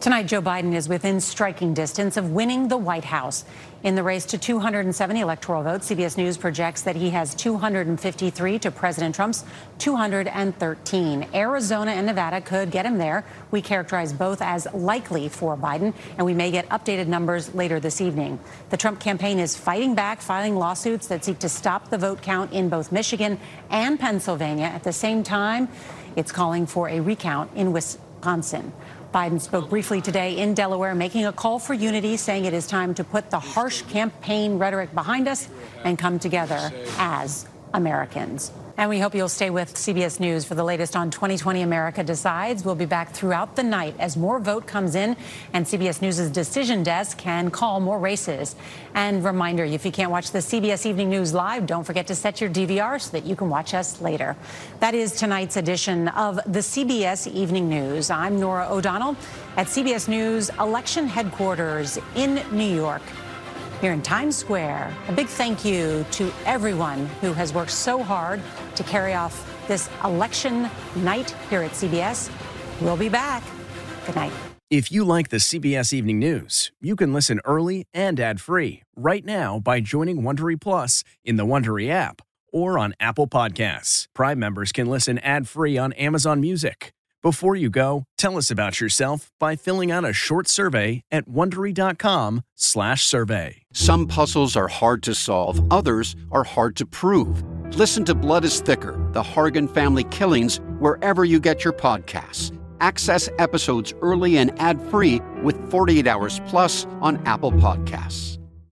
Tonight, 0.06 0.28
Joe 0.28 0.40
Biden 0.40 0.76
is 0.76 0.88
within 0.88 1.20
striking 1.20 1.74
distance 1.74 2.16
of 2.16 2.30
winning 2.30 2.68
the 2.68 2.78
White 2.78 3.06
House. 3.06 3.44
In 3.82 3.96
the 3.96 4.04
race 4.04 4.24
to 4.26 4.38
270 4.38 5.20
electoral 5.20 5.64
votes, 5.64 5.90
CBS 5.90 6.16
News 6.16 6.38
projects 6.38 6.84
that 6.84 6.96
he 6.96 7.10
has 7.10 7.34
253 7.34 8.60
to 8.60 8.70
President 8.70 9.16
Trump's 9.16 9.44
213. 9.80 11.28
Arizona 11.34 11.90
and 11.90 12.06
Nevada 12.06 12.40
could 12.40 12.70
get 12.70 12.86
him 12.86 13.00
there. 13.00 13.26
We 13.50 13.64
characterize 13.64 14.14
both 14.14 14.44
as 14.44 14.68
likely 14.76 15.28
for 15.28 15.58
Biden, 15.58 15.92
and 16.18 16.24
we 16.28 16.36
may 16.36 16.52
get 16.52 16.70
updated 16.70 17.08
numbers 17.08 17.56
later 17.56 17.80
this 17.80 18.00
evening. 18.00 18.40
The 18.70 18.78
Trump 18.78 19.00
campaign 19.00 19.40
is 19.40 19.58
fighting 19.58 19.96
back, 19.96 20.22
filing 20.22 20.56
lawsuits 20.56 21.08
that 21.08 21.26
seek 21.26 21.40
to 21.40 21.50
stop 21.50 21.90
the 21.90 21.98
vote 21.98 22.22
count 22.22 22.54
in 22.54 22.70
both 22.70 22.92
Michigan 22.92 23.40
and 23.72 24.00
Pennsylvania. 24.00 24.66
At 24.66 24.84
the 24.84 24.94
same 24.94 25.24
time, 25.24 25.68
it's 26.16 26.32
calling 26.32 26.68
for 26.68 26.90
a 26.90 27.00
recount 27.00 27.50
in 27.56 27.74
Wisconsin. 27.74 28.72
Biden 29.16 29.40
spoke 29.40 29.70
briefly 29.70 30.02
today 30.02 30.40
in 30.40 30.54
Delaware, 30.54 30.94
making 30.94 31.26
a 31.26 31.32
call 31.32 31.58
for 31.58 31.74
unity, 31.74 32.18
saying 32.18 32.44
it 32.44 32.54
is 32.54 32.68
time 32.68 32.94
to 32.96 33.04
put 33.06 33.30
the 33.30 33.40
harsh 33.40 33.82
campaign 33.84 34.58
rhetoric 34.58 34.94
behind 34.94 35.30
us 35.30 35.48
and 35.86 35.98
come 35.98 36.20
together 36.20 36.70
as 36.98 37.48
Americans. 37.74 38.52
And 38.78 38.90
we 38.90 39.00
hope 39.00 39.16
you'll 39.16 39.30
stay 39.30 39.50
with 39.50 39.74
CBS 39.74 40.20
News 40.20 40.44
for 40.44 40.54
the 40.54 40.64
latest 40.64 40.98
on 40.98 41.10
2020 41.10 41.62
America 41.62 42.04
Decides. 42.04 42.66
We'll 42.66 42.76
be 42.76 42.86
back 42.86 43.14
throughout 43.14 43.56
the 43.56 43.64
night 43.64 43.96
as 44.00 44.18
more 44.18 44.38
vote 44.38 44.68
comes 44.68 44.96
in 44.96 45.16
and 45.54 45.66
CBS 45.66 46.02
News' 46.02 46.30
decision 46.30 46.84
desk 46.84 47.18
can 47.18 47.52
call 47.52 47.80
more 47.80 47.98
races. 47.98 48.58
And 48.94 49.24
reminder, 49.24 49.64
if 49.64 49.86
you 49.86 49.94
can't 49.94 50.12
watch 50.12 50.32
the 50.32 50.40
CBS 50.40 50.86
Evening 50.86 51.10
News 51.10 51.34
live, 51.34 51.66
don't 51.66 51.86
forget 51.86 52.06
to 52.08 52.16
set 52.16 52.42
your 52.42 52.50
DVR 52.50 53.00
so 53.00 53.12
that 53.12 53.26
you 53.26 53.38
can 53.38 53.50
watch 53.50 53.74
us 53.74 54.02
later. 54.02 54.36
That 54.82 54.94
is 54.94 55.14
tonight's 55.14 55.56
edition 55.56 56.10
of 56.10 56.36
the 56.46 56.60
CBS 56.60 57.32
Evening 57.32 57.70
News. 57.70 58.10
I'm 58.10 58.42
Norah 58.42 58.68
O'Donnell 58.70 59.16
at 59.56 59.68
CBS 59.68 60.10
News 60.10 60.50
election 60.60 61.08
headquarters 61.08 61.98
in 62.16 62.44
New 62.52 62.76
York 62.76 63.04
here 63.82 63.94
in 63.94 64.02
Times 64.02 64.36
Square. 64.36 64.94
A 65.08 65.12
big 65.12 65.28
thank 65.28 65.64
you 65.66 66.06
to 66.12 66.32
everyone 66.46 67.06
who 67.22 67.34
has 67.34 67.54
worked 67.54 67.72
so 67.72 68.02
hard 68.02 68.42
to 68.76 68.84
carry 68.84 69.14
off 69.14 69.52
this 69.68 69.90
election 70.04 70.70
night 70.98 71.32
here 71.50 71.62
at 71.62 71.72
CBS. 71.72 72.32
We'll 72.82 72.98
be 72.98 73.10
back. 73.10 73.44
Good 74.06 74.16
night. 74.16 74.32
If 74.72 74.92
you 74.92 75.04
like 75.04 75.30
the 75.30 75.38
CBS 75.38 75.94
Evening 75.94 76.18
News, 76.18 76.72
you 76.82 76.96
can 76.96 77.14
listen 77.14 77.40
early 77.46 77.86
and 77.94 78.20
ad-free 78.20 78.82
right 78.96 79.24
now 79.24 79.60
by 79.60 79.80
joining 79.80 80.24
Wondery 80.24 80.60
Plus 80.60 81.04
in 81.24 81.36
the 81.36 81.46
Wondery 81.46 81.90
app 81.90 82.24
or 82.52 82.80
on 82.80 82.96
Apple 83.00 83.28
Podcasts. 83.28 84.08
Prime 84.16 84.40
members 84.40 84.72
can 84.72 84.88
listen 84.88 85.20
ad-free 85.20 85.78
on 85.78 85.94
Amazon 85.94 86.42
Music. 86.42 86.95
Before 87.26 87.56
you 87.56 87.72
go, 87.72 88.04
tell 88.20 88.38
us 88.38 88.52
about 88.52 88.80
yourself 88.80 89.32
by 89.40 89.56
filling 89.56 89.92
out 89.92 90.08
a 90.08 90.14
short 90.14 90.48
survey 90.48 91.02
at 91.12 91.28
wondery.com/survey. 91.28 93.64
Some 93.74 94.06
puzzles 94.06 94.56
are 94.56 94.68
hard 94.68 95.02
to 95.02 95.16
solve, 95.16 95.60
others 95.74 96.16
are 96.32 96.44
hard 96.44 96.76
to 96.76 96.86
prove. 96.86 97.44
Listen 97.76 98.06
to 98.06 98.14
Blood 98.14 98.46
is 98.46 98.60
Thicker 98.60 99.10
The 99.12 99.24
Hargan 99.24 99.68
Family 99.68 100.04
Killings 100.04 100.60
wherever 100.78 101.26
you 101.26 101.40
get 101.40 101.64
your 101.64 101.74
podcasts. 101.74 102.56
Access 102.80 103.28
episodes 103.40 103.92
early 104.04 104.38
and 104.38 104.52
ad 104.62 104.80
free 104.92 105.20
with 105.42 105.58
48 105.72 106.06
Hours 106.06 106.40
Plus 106.46 106.86
on 107.02 107.18
Apple 107.26 107.54
Podcasts. 107.54 108.38